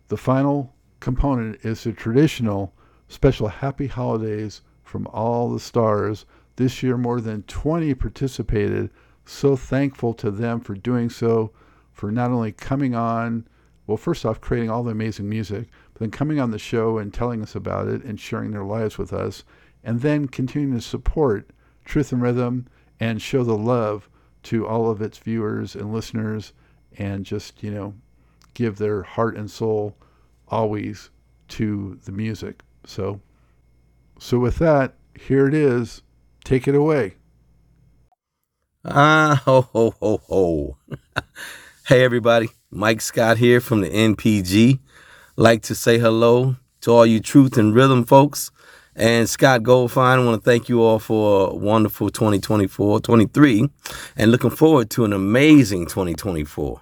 [0.08, 2.72] the final component is the traditional
[3.08, 6.24] special happy holidays from all the stars.
[6.56, 8.90] This year, more than 20 participated.
[9.24, 11.52] So thankful to them for doing so
[11.92, 13.46] for not only coming on,
[13.86, 17.12] well, first off, creating all the amazing music, but then coming on the show and
[17.12, 19.44] telling us about it and sharing their lives with us,
[19.84, 21.50] and then continuing to support
[21.84, 22.66] Truth in Rhythm
[23.00, 24.08] and show the love
[24.44, 26.52] to all of its viewers and listeners
[26.98, 27.94] and just, you know,
[28.54, 29.96] give their heart and soul
[30.48, 31.10] always
[31.48, 32.62] to the music.
[32.84, 33.20] So
[34.22, 36.00] so with that, here it is.
[36.44, 37.14] Take it away.
[38.84, 40.76] Ah, ho, ho, ho, ho.
[41.88, 42.50] hey, everybody.
[42.70, 44.78] Mike Scott here from the NPG.
[45.34, 48.52] Like to say hello to all you truth in rhythm folks.
[48.94, 53.68] And Scott Goldfine, I want to thank you all for a wonderful 2024, 23,
[54.16, 56.80] and looking forward to an amazing 2024.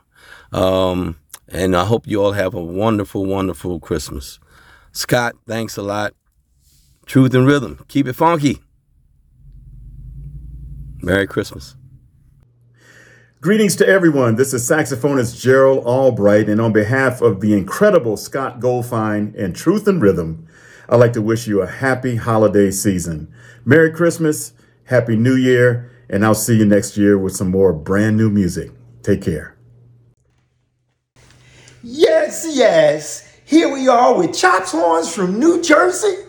[0.53, 1.17] Um,
[1.49, 4.41] and I hope you all have a wonderful, wonderful Christmas.
[4.91, 6.15] Scott, thanks a lot.
[7.07, 7.85] Truth in rhythm.
[7.87, 8.61] Keep it funky.
[11.01, 11.77] Merry Christmas.
[13.41, 14.35] Greetings to everyone.
[14.35, 19.89] This is saxophonist Gerald Albright, and on behalf of the incredible Scott Goldfine and Truth
[19.89, 20.47] in Rhythm,
[20.91, 23.33] I'd like to wish you a happy holiday season.
[23.65, 24.55] Merry Christmas,
[24.87, 28.73] Happy New Year, and I'll see you next year with some more brand new music.
[29.05, 29.57] Take care.
[31.85, 33.33] Yes, yes.
[33.45, 36.25] Here we are with Chops Horns from New Jersey,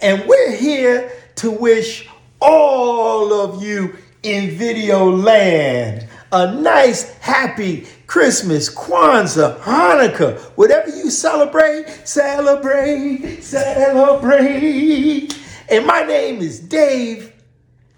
[0.00, 2.08] and we're here to wish
[2.40, 11.86] all of you in video land a nice, happy Christmas, Kwanzaa, Hanukkah, whatever you celebrate,
[12.04, 15.34] celebrate, celebrate.
[15.70, 17.32] And my name is Dave,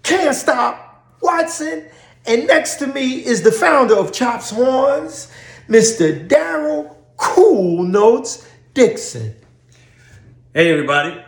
[0.03, 1.85] can't stop, Watson.
[2.25, 5.31] And next to me is the founder of Chops Horns,
[5.67, 6.27] Mr.
[6.27, 9.35] Daryl Cool Notes Dixon.
[10.53, 11.23] Hey, everybody.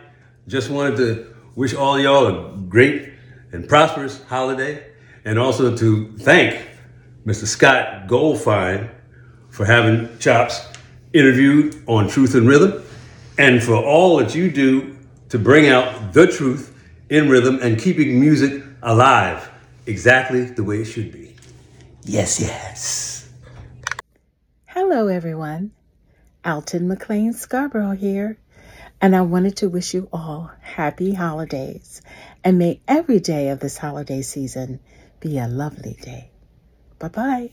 [0.46, 3.10] Just wanted to wish all y'all a great
[3.52, 4.84] and prosperous holiday
[5.24, 6.73] and also to thank
[7.26, 7.46] Mr.
[7.46, 8.90] Scott Goldfine
[9.48, 10.60] for having Chops
[11.14, 12.84] interviewed on Truth in Rhythm
[13.38, 14.96] and for all that you do
[15.30, 16.76] to bring out the truth
[17.08, 19.50] in rhythm and keeping music alive
[19.86, 21.34] exactly the way it should be.
[22.02, 23.28] Yes, yes.
[24.66, 25.72] Hello, everyone.
[26.44, 28.36] Alton McClain Scarborough here,
[29.00, 32.02] and I wanted to wish you all happy holidays
[32.44, 34.80] and may every day of this holiday season
[35.20, 36.30] be a lovely day.
[37.04, 37.50] Bye bye.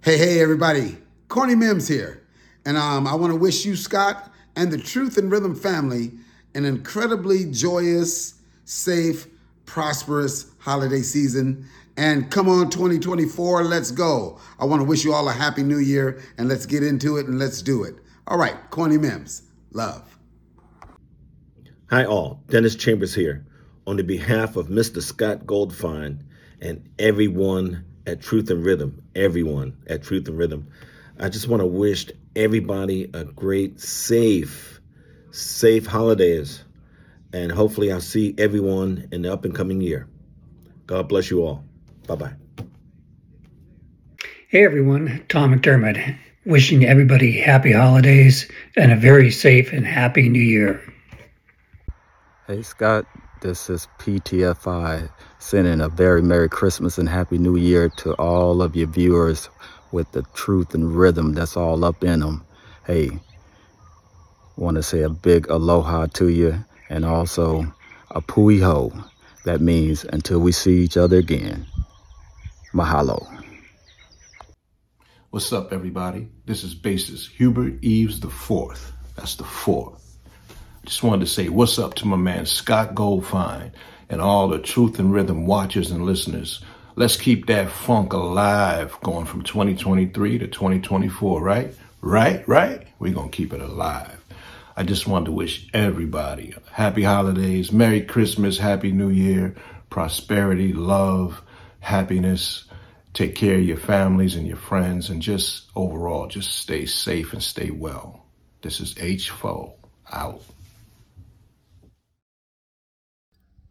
[0.00, 0.96] Hey, hey, everybody.
[1.28, 2.26] Corny Mims here.
[2.64, 6.12] And um, I want to wish you, Scott, and the Truth in Rhythm family
[6.54, 9.26] an incredibly joyous, safe,
[9.66, 11.68] prosperous holiday season.
[11.98, 14.40] And come on, 2024, let's go.
[14.58, 17.26] I want to wish you all a happy new year and let's get into it
[17.26, 17.96] and let's do it.
[18.26, 19.42] All right, Corny Mims,
[19.72, 20.18] love.
[21.90, 22.42] Hi, all.
[22.48, 23.44] Dennis Chambers here.
[23.86, 25.02] On the behalf of Mr.
[25.02, 26.20] Scott Goldfine
[26.60, 30.68] and everyone at Truth in Rhythm, everyone at Truth in Rhythm,
[31.18, 34.80] I just want to wish everybody a great, safe,
[35.30, 36.62] safe holidays.
[37.32, 40.08] And hopefully, I'll see everyone in the up and coming year.
[40.86, 41.64] God bless you all.
[42.06, 42.32] Bye bye.
[44.48, 50.38] Hey everyone, Tom McDermott, wishing everybody happy holidays and a very safe and happy new
[50.38, 50.80] year.
[52.46, 53.06] Hey Scott,
[53.40, 58.74] this is PTFI sending a very Merry Christmas and Happy New Year to all of
[58.76, 59.48] your viewers
[59.92, 62.44] with the truth in rhythm that's all up in them.
[62.86, 63.10] Hey,
[64.56, 67.64] want to say a big aloha to you and also
[68.10, 68.92] a pui ho.
[69.44, 71.66] That means until we see each other again.
[72.72, 73.26] Mahalo.
[75.30, 76.28] What's up, everybody?
[76.46, 78.92] This is bassist Hubert Eaves the Fourth.
[79.16, 80.05] That's the fourth.
[80.86, 83.72] Just wanted to say what's up to my man Scott Goldfine
[84.08, 86.62] and all the Truth in Rhythm watchers and listeners.
[86.94, 91.74] Let's keep that funk alive going from 2023 to 2024, right?
[92.02, 92.86] Right, right?
[93.00, 94.24] We're going to keep it alive.
[94.76, 99.56] I just wanted to wish everybody happy holidays, Merry Christmas, Happy New Year,
[99.90, 101.42] prosperity, love,
[101.80, 102.62] happiness.
[103.12, 107.42] Take care of your families and your friends, and just overall, just stay safe and
[107.42, 108.24] stay well.
[108.62, 109.72] This is H4
[110.12, 110.42] out.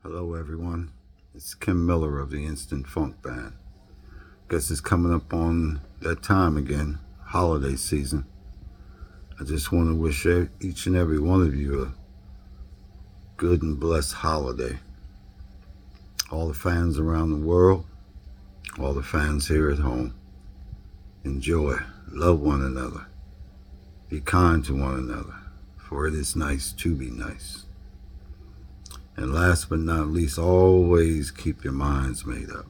[0.07, 0.91] Hello, everyone.
[1.33, 3.53] It's Kim Miller of the Instant Funk Band.
[4.49, 8.27] Guess it's coming up on that time again, holiday season.
[9.39, 10.27] I just want to wish
[10.61, 11.93] each and every one of you a
[13.37, 14.77] good and blessed holiday.
[16.31, 17.87] All the fans around the world,
[18.79, 20.13] all the fans here at home,
[21.23, 21.77] enjoy,
[22.11, 23.07] love one another,
[24.07, 25.37] be kind to one another,
[25.77, 27.64] for it is nice to be nice.
[29.17, 32.65] And last but not least, always keep your minds made up.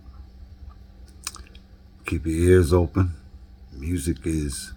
[2.06, 3.16] Keep your ears open.
[3.74, 4.74] Music is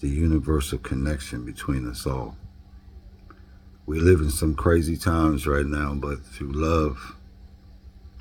[0.00, 2.36] the universal connection between us all.
[3.86, 7.16] We live in some crazy times right now, but through love,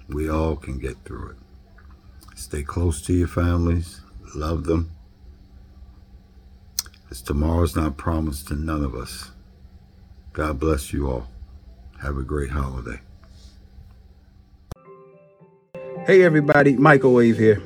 [0.08, 1.38] we all can get through it.
[2.38, 4.02] Stay close to your families,
[4.36, 4.92] love them.
[7.10, 9.32] As tomorrow's not promised to none of us.
[10.34, 11.28] God bless you all.
[12.02, 13.00] Have a great holiday.
[16.06, 17.62] Hey everybody, Michael Wave here.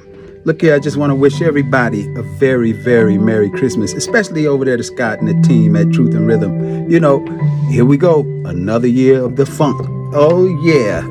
[0.46, 4.66] Look here, I just want to wish everybody a very, very Merry Christmas, especially over
[4.66, 6.90] there to Scott and the team at Truth in Rhythm.
[6.90, 7.24] You know,
[7.70, 9.80] here we go, another year of the funk.
[10.14, 11.02] Oh yeah.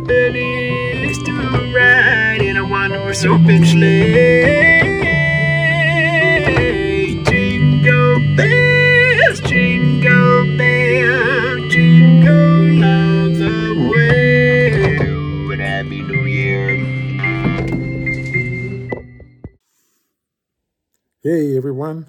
[21.22, 22.06] Hey everyone,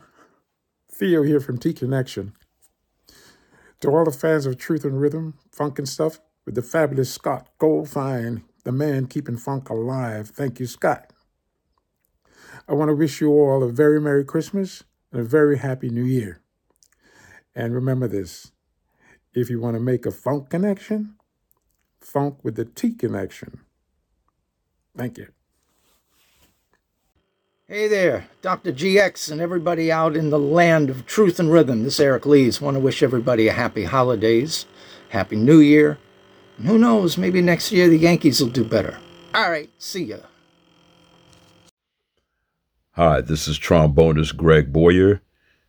[0.90, 2.32] Theo here from T Connection.
[3.82, 8.72] To all the fans of Truth in Rhythm, Funknstuff, with the fabulous Scott Goldfine, the
[8.72, 10.30] man keeping funk alive.
[10.30, 11.12] Thank you, Scott.
[12.70, 16.06] I want to wish you all a very Merry Christmas and a very Happy New
[16.06, 16.40] Year.
[17.54, 18.54] And remember this
[19.34, 21.16] if you want to make a funk connection,
[22.00, 23.60] funk with the T connection.
[24.96, 25.34] Thank you.
[27.72, 28.74] Hey there, Dr.
[28.74, 31.86] GX and everybody out in the land of truth in rhythm.
[31.86, 32.60] This is Eric Leeds.
[32.60, 34.66] Want to wish everybody a happy holidays,
[35.08, 35.98] happy new year.
[36.58, 39.00] And who knows, maybe next year the Yankees will do better.
[39.34, 40.18] All right, see ya.
[42.98, 45.22] Hi, this is trombonist Greg Boyer,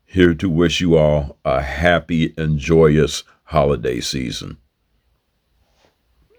[0.05, 4.57] here to wish you all a happy and joyous holiday season.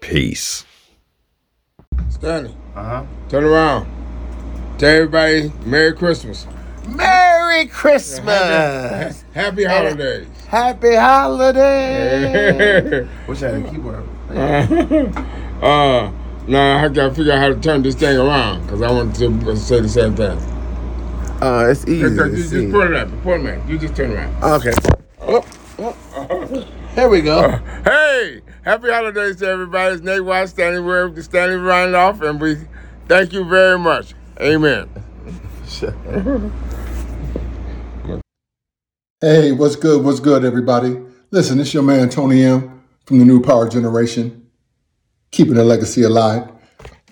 [0.02, 0.66] Peace.
[2.10, 2.54] Stanley.
[2.76, 3.06] Uh huh.
[3.30, 4.03] Turn around.
[4.76, 6.48] Tell everybody Merry Christmas.
[6.88, 8.26] Merry Christmas.
[8.26, 10.26] Happy, happy holidays.
[10.48, 12.26] Happy holidays.
[13.26, 14.02] What's that keyboard?
[14.30, 16.10] uh,
[16.48, 19.56] now I gotta figure out how to turn this thing around because I want to
[19.56, 20.38] say the same thing.
[21.40, 22.00] Uh, it's easy.
[22.00, 22.72] Just, it's just, easy.
[22.72, 23.22] put it up.
[23.22, 23.68] Put it up.
[23.68, 24.42] You just turn around.
[24.42, 24.72] Okay.
[25.20, 25.40] Oh,
[26.96, 27.38] Here we go.
[27.38, 29.94] Uh, hey, happy holidays to everybody.
[29.94, 32.56] It's Nate Stanley Ware, Stanley Randolph, and we
[33.06, 34.14] thank you very much.
[34.40, 34.88] Amen.
[39.20, 40.04] Hey, what's good?
[40.04, 41.00] What's good, everybody?
[41.30, 44.50] Listen, it's your man Tony M from the New Power Generation,
[45.30, 46.50] keeping the legacy alive.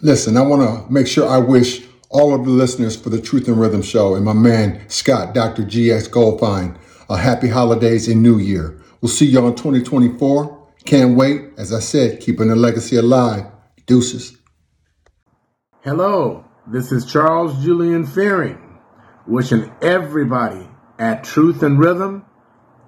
[0.00, 3.46] Listen, I want to make sure I wish all of the listeners for the Truth
[3.46, 5.62] in Rhythm Show and my man Scott, Dr.
[5.62, 6.76] GX Goldfine,
[7.08, 8.80] a happy holidays and New Year.
[9.00, 10.68] We'll see y'all in 2024.
[10.84, 11.50] Can't wait.
[11.56, 13.46] As I said, keeping the legacy alive.
[13.86, 14.36] Deuces.
[15.82, 18.78] Hello, this is Charles Julian Fearing,
[19.26, 20.66] wishing everybody
[20.98, 22.24] at Truth in Rhythm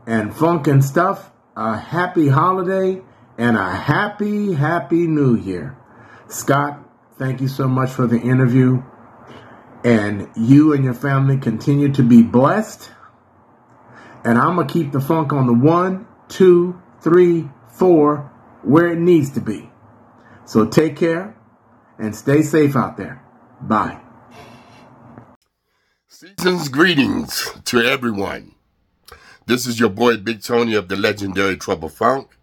[0.06, 3.02] and Funknstuff a happy holiday
[3.36, 5.76] and a happy, happy new year.
[6.28, 6.82] Scott,
[7.18, 8.82] thank you so much for the interview.
[9.84, 12.90] And you and your family continue to be blessed.
[14.24, 18.32] And I'm going to keep the funk on the one, two, three, four,
[18.62, 19.70] where it needs to be.
[20.46, 21.36] So take care
[21.98, 23.23] and stay safe out there.
[23.66, 23.98] Bye.
[26.06, 28.54] Season's greetings to everyone.
[29.46, 32.36] This is your boy Big Tony of the legendary Trouble Funk.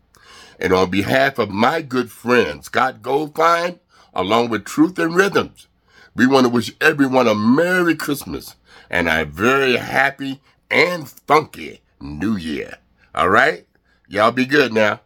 [0.59, 3.77] And on behalf of my good friend Scott Goldfine,
[4.15, 5.67] along with Truth in Rhythms,
[6.15, 8.55] we want to wish everyone a Merry Christmas
[8.89, 10.41] and a very happy
[10.71, 12.77] and funky New Year.
[13.13, 13.67] All right?
[14.07, 15.01] Y'all be good now.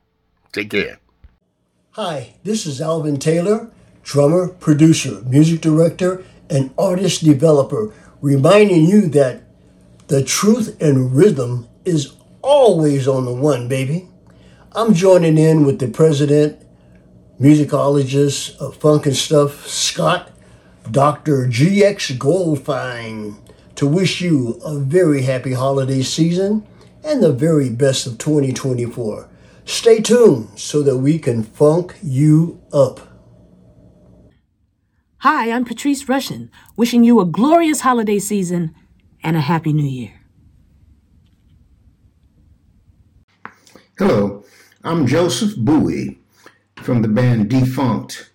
[0.53, 0.99] Take care.
[1.91, 3.69] Hi, this is Alvin Taylor,
[4.05, 7.91] drummer, producer, music director, and artist developer,
[8.21, 9.41] reminding you that
[10.07, 12.13] the truth in rhythm is
[12.43, 14.07] always on the one, baby.
[14.73, 16.61] I'm joining in with the president,
[17.41, 20.31] musicologist of Funknstuff, Scott,
[20.89, 21.47] Dr.
[21.47, 23.37] GX Goldfine,
[23.73, 26.63] to wish you a very happy holiday season
[27.03, 29.27] and the very best of 2024.
[29.65, 33.14] Stay tuned so that we can funk you up.
[35.19, 38.75] Hi, I'm Patrice Rushen, wishing you a glorious holiday season
[39.23, 40.13] and a happy new year.
[43.97, 44.43] Hello,
[44.83, 46.19] I'm Joseph Bowie
[46.75, 48.27] from the band Defunkt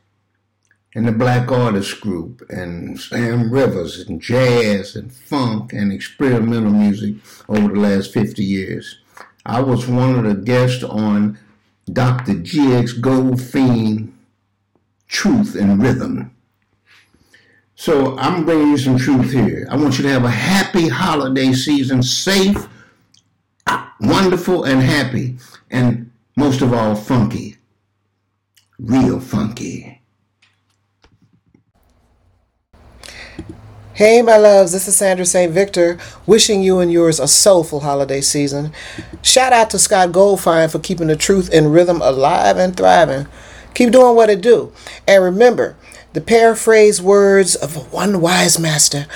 [0.94, 7.16] and the Black Artist Group and Sam Rivers and jazz and funk and experimental music
[7.48, 8.98] over the last 50 years.
[9.46, 11.38] I was one of the guests on
[11.92, 12.32] Dr.
[12.32, 14.12] GX Goldfine
[15.06, 16.34] Truth in Rhythm.
[17.80, 19.66] So I'm bringing you some truth here.
[19.70, 22.68] I want you to have a happy holiday season, safe,
[23.98, 25.38] wonderful, and happy.
[25.70, 27.56] And most of all, funky.
[28.78, 30.02] Real funky.
[33.94, 35.50] Hey, my loves, this is Sandra St.
[35.50, 35.96] Victor,
[36.26, 38.74] wishing you and yours a soulful holiday season.
[39.22, 43.26] Shout out to Scott Goldfine for keeping the truth in rhythm alive and thriving.
[43.72, 44.70] Keep doing what it do.
[45.08, 45.76] And remember,
[46.12, 49.06] the paraphrase words of one wise master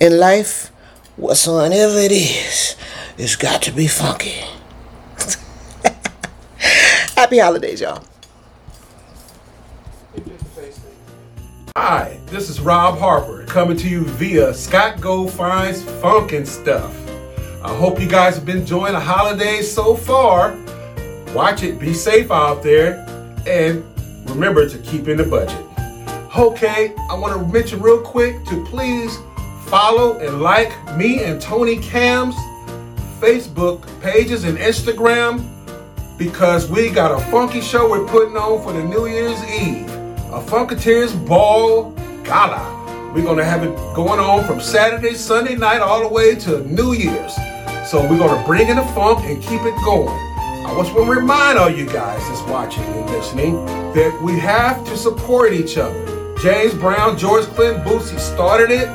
[0.00, 0.72] in life,
[1.16, 2.76] whatsoever it is,
[3.16, 4.42] it's got to be funky.
[7.14, 8.02] Happy holidays, y'all.
[11.76, 16.92] Hi, this is Rob Harper coming to you via Scott Goldfine's Funknstuff.
[17.62, 20.56] I hope you guys have been enjoying the holidays so far.
[21.32, 23.04] Watch it, be safe out there,
[23.46, 23.84] and
[24.28, 25.64] remember to keep in the budget.
[26.36, 29.18] Okay, I want to mention real quick to please
[29.66, 32.34] follow and like me and Tony Cam's
[33.20, 35.48] Facebook pages and Instagram
[36.18, 39.88] because we got a funky show we're putting on for the New Year's Eve.
[40.32, 41.92] A Funketeers Ball
[42.24, 43.12] Gala.
[43.14, 46.94] We're gonna have it going on from Saturday, Sunday night, all the way to New
[46.94, 47.32] Year's.
[47.88, 50.08] So we're gonna bring in the funk and keep it going.
[50.66, 54.84] I just want to remind all you guys that's watching and listening that we have
[54.86, 56.13] to support each other.
[56.44, 58.86] James Brown, George Clinton, Bootsy started it,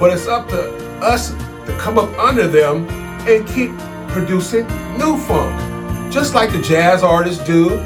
[0.00, 1.32] but it's up to us
[1.66, 2.88] to come up under them
[3.28, 3.76] and keep
[4.08, 4.66] producing
[4.96, 7.78] new funk, just like the jazz artists do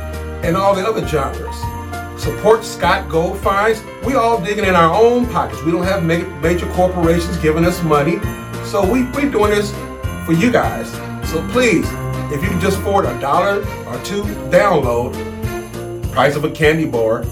[0.44, 1.56] and all the other genres
[2.20, 3.82] support Scott Goldfines.
[4.04, 5.60] We all digging in our own pockets.
[5.64, 8.20] We don't have ma- major corporations giving us money.
[8.64, 9.72] So we, we're doing this
[10.24, 10.88] for you guys.
[11.28, 11.84] So please,
[12.32, 14.22] if you can just afford a dollar or two
[14.52, 15.12] download,
[16.12, 17.24] price of a candy bar,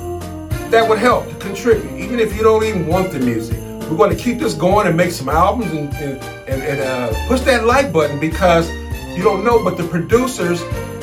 [0.71, 3.59] that would help to contribute, even if you don't even want the music.
[3.91, 7.27] We're going to keep this going and make some albums and, and, and, and uh,
[7.27, 8.69] push that like button because
[9.17, 10.61] you don't know, but the producers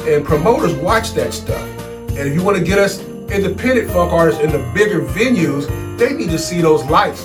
[0.08, 1.68] and promoters watch that stuff.
[2.10, 5.68] And if you want to get us independent funk artists in the bigger venues,
[5.98, 7.24] they need to see those lights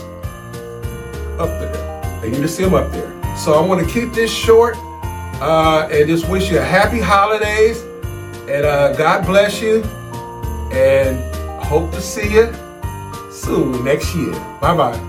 [1.39, 2.21] up there.
[2.23, 3.11] They need to see them up there.
[3.37, 4.77] So I want to keep this short
[5.43, 7.83] uh, and just wish you a happy holidays
[8.49, 9.83] and uh, God bless you
[10.73, 11.30] and
[11.71, 12.53] hope to see you
[13.31, 14.33] soon next year.
[14.61, 15.01] Bye bye.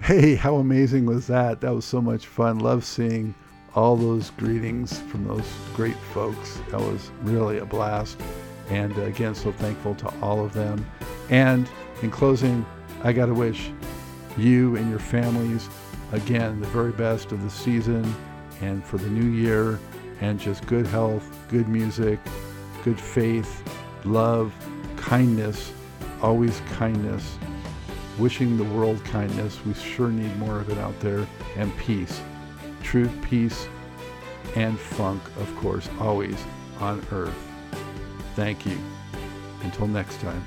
[0.00, 1.60] Hey, how amazing was that?
[1.60, 2.60] That was so much fun.
[2.60, 3.34] Love seeing
[3.74, 6.60] all those greetings from those great folks.
[6.70, 8.20] That was really a blast.
[8.68, 10.86] And uh, again, so thankful to all of them.
[11.28, 11.68] And
[12.00, 12.64] in closing,
[13.02, 13.72] I got to wish
[14.38, 15.68] you and your families,
[16.12, 18.14] again, the very best of the season
[18.60, 19.80] and for the new year,
[20.20, 22.20] and just good health, good music,
[22.84, 23.64] good faith,
[24.04, 24.52] love,
[24.96, 25.72] kindness,
[26.22, 27.36] always kindness,
[28.18, 29.58] wishing the world kindness.
[29.64, 32.20] We sure need more of it out there, and peace.
[32.82, 33.68] Truth, peace,
[34.56, 36.36] and funk, of course, always
[36.78, 37.36] on earth.
[38.34, 38.78] Thank you.
[39.62, 40.44] Until next time.